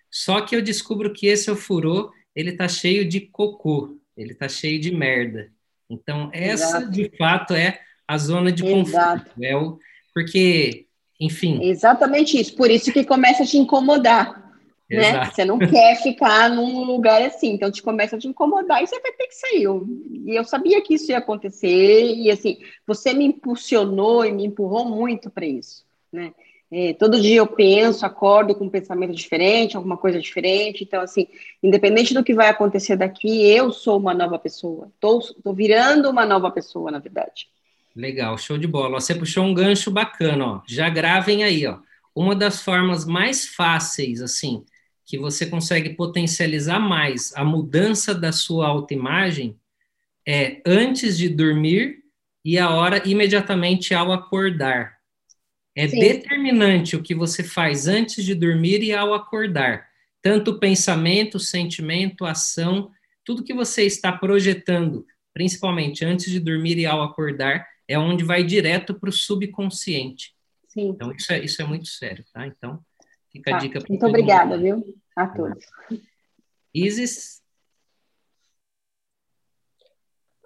[0.10, 4.80] só que eu descubro que esse ofurô, ele tá cheio de cocô, ele tá cheio
[4.80, 5.52] de merda.
[5.90, 6.92] Então, essa, Exato.
[6.92, 9.26] de fato, é a zona de Exato.
[9.26, 9.44] conforto.
[9.44, 9.78] É o,
[10.14, 10.88] porque
[11.20, 11.62] enfim.
[11.64, 12.56] Exatamente isso.
[12.56, 14.47] Por isso que começa a te incomodar.
[14.90, 15.26] Né?
[15.26, 19.00] Você não quer ficar num lugar assim, então te começa a te incomodar e você
[19.02, 19.68] vai ter que sair.
[20.26, 24.86] e eu sabia que isso ia acontecer, e assim, você me impulsionou e me empurrou
[24.86, 26.32] muito para isso, né?
[26.70, 30.84] É, todo dia eu penso, acordo com um pensamento diferente, alguma coisa diferente.
[30.84, 31.28] Então, assim,
[31.64, 34.92] independente do que vai acontecer daqui, eu sou uma nova pessoa.
[34.94, 37.48] Estou virando uma nova pessoa, na verdade.
[37.96, 39.00] Legal, show de bola.
[39.00, 40.62] Você puxou um gancho bacana, ó.
[40.68, 41.80] Já gravem aí, ó.
[42.14, 44.66] Uma das formas mais fáceis, assim,
[45.08, 49.58] que você consegue potencializar mais a mudança da sua autoimagem
[50.28, 52.00] é antes de dormir
[52.44, 54.98] e a hora imediatamente ao acordar.
[55.74, 56.00] É Sim.
[56.00, 59.88] determinante o que você faz antes de dormir e ao acordar.
[60.22, 62.92] Tanto pensamento, sentimento, ação,
[63.24, 68.44] tudo que você está projetando, principalmente antes de dormir e ao acordar, é onde vai
[68.44, 70.34] direto para o subconsciente.
[70.68, 70.90] Sim.
[70.90, 72.46] Então, isso é, isso é muito sério, tá?
[72.46, 72.84] Então,
[73.38, 73.58] fica tá.
[73.58, 73.80] a dica.
[73.88, 74.84] Muito obrigada, viu?
[75.16, 75.66] A todos.
[76.74, 77.42] Isis?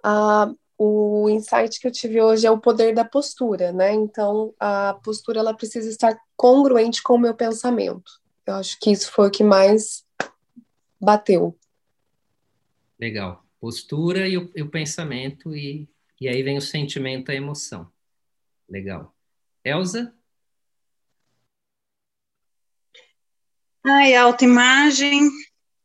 [0.02, 3.92] Ah, o insight que eu tive hoje é o poder da postura, né?
[3.92, 8.20] Então, a postura ela precisa estar congruente com o meu pensamento.
[8.46, 10.04] Eu acho que isso foi o que mais
[11.00, 11.56] bateu.
[12.98, 13.44] Legal.
[13.60, 15.88] Postura e o, e o pensamento e
[16.22, 17.90] e aí vem o sentimento, a emoção.
[18.68, 19.12] Legal.
[19.64, 20.14] Elza?
[23.84, 25.28] Ai, a autoimagem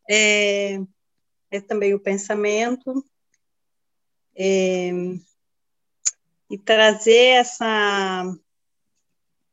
[0.10, 0.80] é,
[1.52, 3.04] é também o pensamento.
[4.36, 4.92] É,
[6.50, 8.24] e trazer essa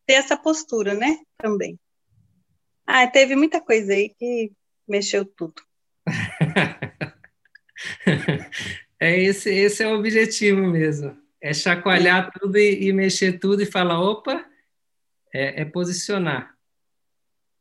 [0.06, 1.18] ter essa postura, né?
[1.38, 1.78] Também.
[2.86, 4.52] Ah, teve muita coisa aí que
[4.86, 5.62] mexeu tudo.
[9.00, 11.14] É esse, esse é o objetivo mesmo.
[11.40, 14.42] é chacoalhar tudo e, e, mexer tudo e falar, opa,
[15.34, 16.53] é, é posicionar.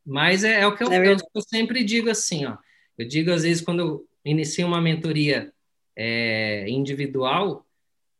[0.06, 2.58] Mas é, é o que eu, é eu, eu, sempre digo assim, ó.
[2.98, 5.52] Eu digo às vezes quando eu inicio uma mentoria
[5.96, 7.66] é, individual,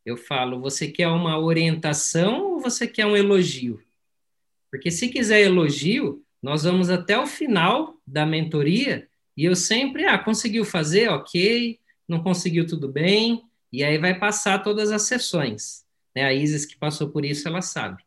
[0.04, 3.80] eu falo, você quer uma orientação ou você quer um elogio?
[4.70, 10.18] Porque se quiser elogio, nós vamos até o final da mentoria e eu sempre, ah,
[10.18, 11.78] conseguiu fazer, ok,
[12.08, 13.42] não conseguiu, tudo bem,
[13.72, 15.84] e aí vai passar todas as sessões.
[16.14, 16.24] Né?
[16.24, 18.02] A Isis, que passou por isso, ela sabe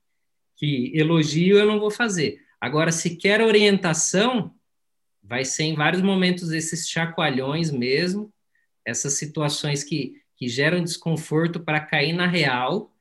[0.58, 2.42] que elogio eu não vou fazer.
[2.60, 4.54] Agora, se quer orientação,
[5.24, 8.34] vai ser em vários momentos esses chacoalhões mesmo,
[8.86, 12.94] essas situações que, que geram desconforto para cair na real.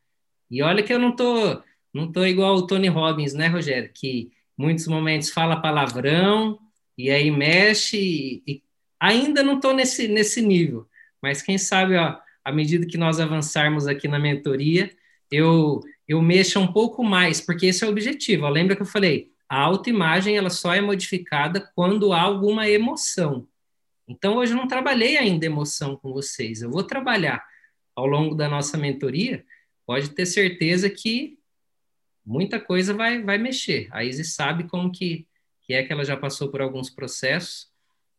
[0.50, 1.62] E olha que eu não tô,
[1.92, 3.90] não tô igual o Tony Robbins, né, Rogério?
[3.94, 6.58] Que muitos momentos fala palavrão
[6.98, 8.62] e aí mexe e, e
[8.98, 10.88] ainda não estou nesse, nesse nível.
[11.22, 14.90] Mas quem sabe, ó, à medida que nós avançarmos aqui na mentoria,
[15.30, 18.44] eu eu mexa um pouco mais, porque esse é o objetivo.
[18.44, 23.46] Ó, lembra que eu falei, a autoimagem ela só é modificada quando há alguma emoção.
[24.08, 26.62] Então hoje eu não trabalhei ainda emoção com vocês.
[26.62, 27.44] Eu vou trabalhar
[27.94, 29.44] ao longo da nossa mentoria.
[29.84, 31.38] Pode ter certeza que
[32.24, 33.88] muita coisa vai vai mexer.
[33.90, 35.26] A Isis sabe como que
[35.62, 37.68] que é que ela já passou por alguns processos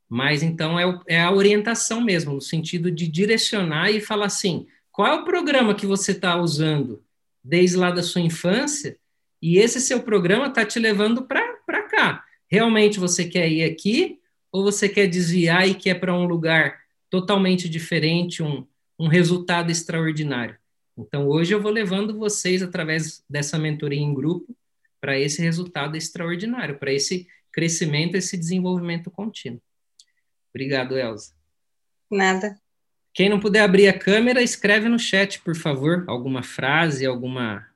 [0.10, 5.08] mas então é, é a orientação mesmo, no sentido de direcionar e falar assim: qual
[5.08, 7.04] é o programa que você está usando
[7.44, 8.98] desde lá da sua infância?
[9.42, 12.24] E esse seu programa está te levando para cá.
[12.50, 14.20] Realmente você quer ir aqui
[14.52, 18.66] ou você quer desviar e quer para um lugar totalmente diferente, um,
[18.98, 20.58] um resultado extraordinário?
[20.98, 24.56] Então, hoje eu vou levando vocês, através dessa mentoria em grupo,
[25.00, 29.62] para esse resultado extraordinário, para esse crescimento, esse desenvolvimento contínuo.
[30.50, 31.34] Obrigado, Elza.
[32.10, 32.60] Nada.
[33.14, 37.68] Quem não puder abrir a câmera, escreve no chat, por favor, alguma frase, alguma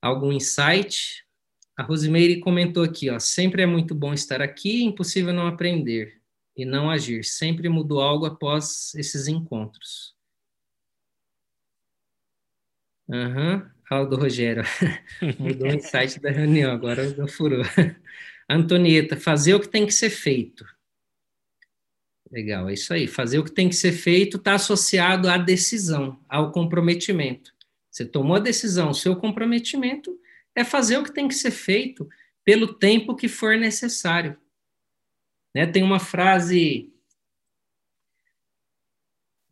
[0.00, 1.24] algum insight.
[1.76, 6.20] A Rosimeire comentou aqui, ó, sempre é muito bom estar aqui, impossível não aprender
[6.56, 7.24] e não agir.
[7.24, 10.16] Sempre mudou algo após esses encontros.
[13.10, 14.08] Aham, uhum.
[14.08, 14.64] do Rogério.
[15.38, 17.62] Mudou o insight da reunião, agora não furou.
[18.50, 20.66] Antonieta, fazer o que tem que ser feito.
[22.30, 23.06] Legal, é isso aí.
[23.06, 27.54] Fazer o que tem que ser feito está associado à decisão, ao comprometimento.
[27.98, 30.16] Você tomou a decisão, o seu comprometimento
[30.54, 32.08] é fazer o que tem que ser feito
[32.44, 34.40] pelo tempo que for necessário.
[35.52, 35.66] Né?
[35.66, 36.94] Tem uma frase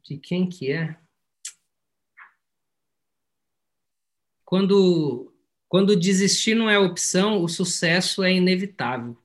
[0.04, 0.96] de quem que é?
[4.44, 5.34] Quando
[5.68, 9.20] quando desistir não é opção, o sucesso é inevitável.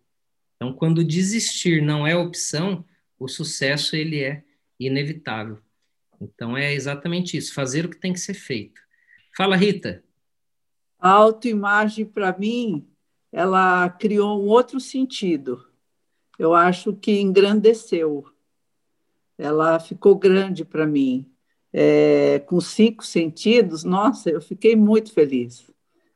[0.56, 2.84] Então, quando desistir não é opção,
[3.19, 4.43] o sucesso ele é
[4.80, 5.61] inevitável.
[6.19, 8.81] Então é exatamente isso, fazer o que tem que ser feito.
[9.36, 10.03] Fala, Rita.
[10.99, 12.88] A autoimagem, para mim,
[13.32, 15.66] ela criou um outro sentido.
[16.38, 18.26] Eu acho que engrandeceu.
[19.38, 21.28] Ela ficou grande para mim.
[21.74, 25.72] É, com cinco sentidos, nossa, eu fiquei muito feliz.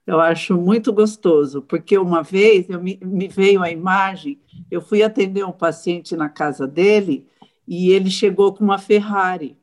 [0.05, 4.39] Eu acho muito gostoso, porque uma vez eu me, me, veio a imagem,
[4.69, 7.27] eu fui atender um paciente na casa dele
[7.67, 9.57] e ele chegou com uma Ferrari.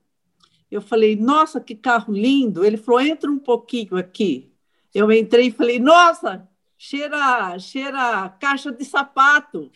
[0.72, 2.64] Eu falei, nossa, que carro lindo.
[2.64, 4.50] Ele falou, entra um pouquinho aqui.
[4.94, 9.70] Eu entrei e falei, nossa, cheira, cheira caixa de sapato,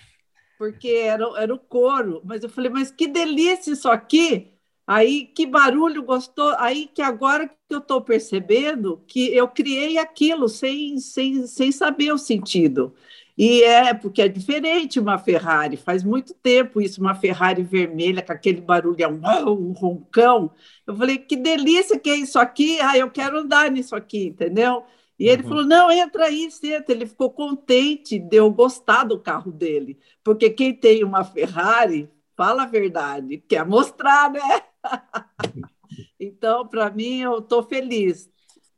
[0.57, 2.23] porque era, era o couro.
[2.25, 4.55] Mas eu falei, mas que delícia isso aqui.
[4.87, 10.49] Aí que barulho gostou, aí que agora que eu estou percebendo que eu criei aquilo
[10.49, 12.95] sem, sem, sem saber o sentido.
[13.37, 18.33] E é porque é diferente uma Ferrari, faz muito tempo isso, uma Ferrari vermelha com
[18.33, 20.51] aquele barulhão, um roncão.
[20.87, 24.85] Eu falei, que delícia que é isso aqui, ah, eu quero andar nisso aqui, entendeu?
[25.19, 25.49] E ele uhum.
[25.49, 26.93] falou: não, entra aí, senta.
[26.93, 32.65] Ele ficou contente de eu gostar do carro dele, porque quem tem uma Ferrari, fala
[32.65, 34.63] a verdade, quer mostrar, né?
[36.21, 38.31] então, para mim, eu estou feliz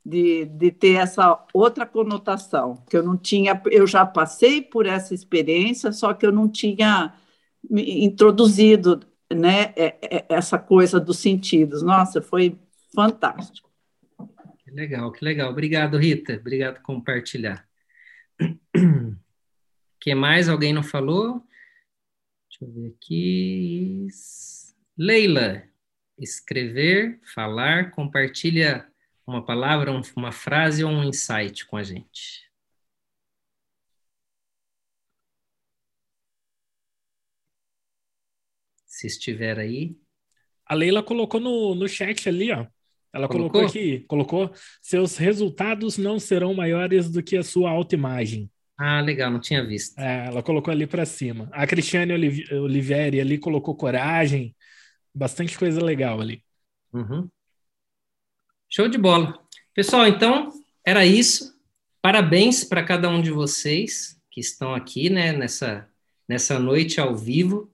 [0.09, 5.13] de, de ter essa outra conotação, que eu não tinha, eu já passei por essa
[5.13, 7.13] experiência, só que eu não tinha
[7.69, 11.83] introduzido né, é, é, essa coisa dos sentidos.
[11.83, 12.57] Nossa, foi
[12.93, 13.69] fantástico.
[14.63, 15.51] Que legal, que legal.
[15.51, 16.33] Obrigado, Rita.
[16.33, 17.67] Obrigado por compartilhar.
[19.99, 20.49] que mais?
[20.49, 21.43] Alguém não falou?
[22.49, 24.07] Deixa eu ver aqui.
[24.97, 25.63] Leila,
[26.17, 28.89] escrever, falar, compartilha
[29.29, 32.49] uma palavra, uma frase ou um insight com a gente.
[38.85, 39.95] Se estiver aí.
[40.65, 42.65] A Leila colocou no, no chat ali, ó.
[43.11, 43.61] Ela colocou?
[43.61, 44.51] colocou aqui, colocou,
[44.81, 48.51] seus resultados não serão maiores do que a sua autoimagem.
[48.77, 49.97] Ah, legal, não tinha visto.
[49.99, 51.49] É, ela colocou ali para cima.
[51.51, 54.55] A Cristiane Oliveri ali colocou coragem,
[55.13, 56.43] bastante coisa legal ali.
[56.93, 57.27] Uhum.
[58.71, 59.39] Show de bola.
[59.73, 60.53] Pessoal, então,
[60.85, 61.57] era isso.
[62.03, 65.89] Parabéns para cada um de vocês que estão aqui, né, nessa,
[66.27, 67.73] nessa noite ao vivo.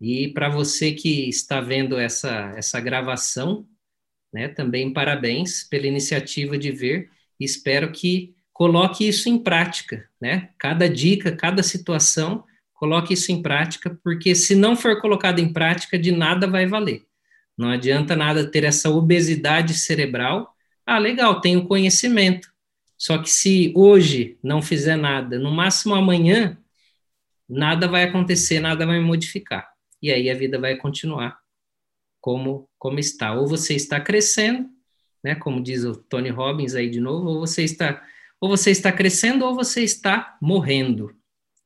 [0.00, 3.68] E para você que está vendo essa, essa gravação,
[4.32, 7.08] né, também parabéns pela iniciativa de ver.
[7.38, 10.50] Espero que coloque isso em prática, né?
[10.58, 12.42] Cada dica, cada situação,
[12.74, 17.06] coloque isso em prática, porque se não for colocado em prática, de nada vai valer.
[17.56, 20.54] Não adianta nada ter essa obesidade cerebral.
[20.84, 22.52] Ah, legal, tenho conhecimento.
[22.98, 26.58] Só que se hoje não fizer nada, no máximo amanhã,
[27.48, 29.70] nada vai acontecer, nada vai modificar.
[30.02, 31.38] E aí a vida vai continuar
[32.20, 33.34] como, como está.
[33.34, 34.68] Ou você está crescendo,
[35.22, 38.02] né, como diz o Tony Robbins aí de novo, ou você está
[38.40, 41.14] ou você está crescendo ou você está morrendo.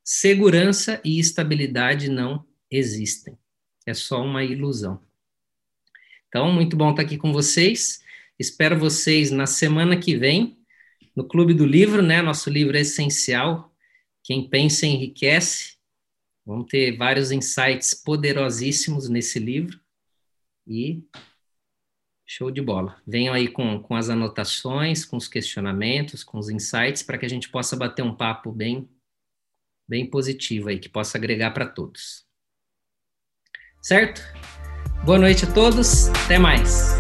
[0.05, 3.37] Segurança e estabilidade não existem.
[3.85, 5.03] É só uma ilusão.
[6.31, 8.05] Então, muito bom estar aqui com vocês.
[8.39, 10.57] Espero vocês na semana que vem,
[11.15, 12.23] no Clube do Livro, né?
[12.23, 13.75] Nosso livro é essencial.
[14.23, 15.77] Quem pensa enriquece.
[16.47, 19.81] Vamos ter vários insights poderosíssimos nesse livro.
[20.69, 21.03] E
[22.25, 23.03] show de bola.
[23.05, 27.29] Venham aí com, com as anotações, com os questionamentos, com os insights, para que a
[27.29, 28.89] gente possa bater um papo bem,
[29.89, 32.25] bem positivo aí, que possa agregar para todos.
[33.83, 34.23] Certo?
[35.03, 36.95] Boa noite a todos, até mais.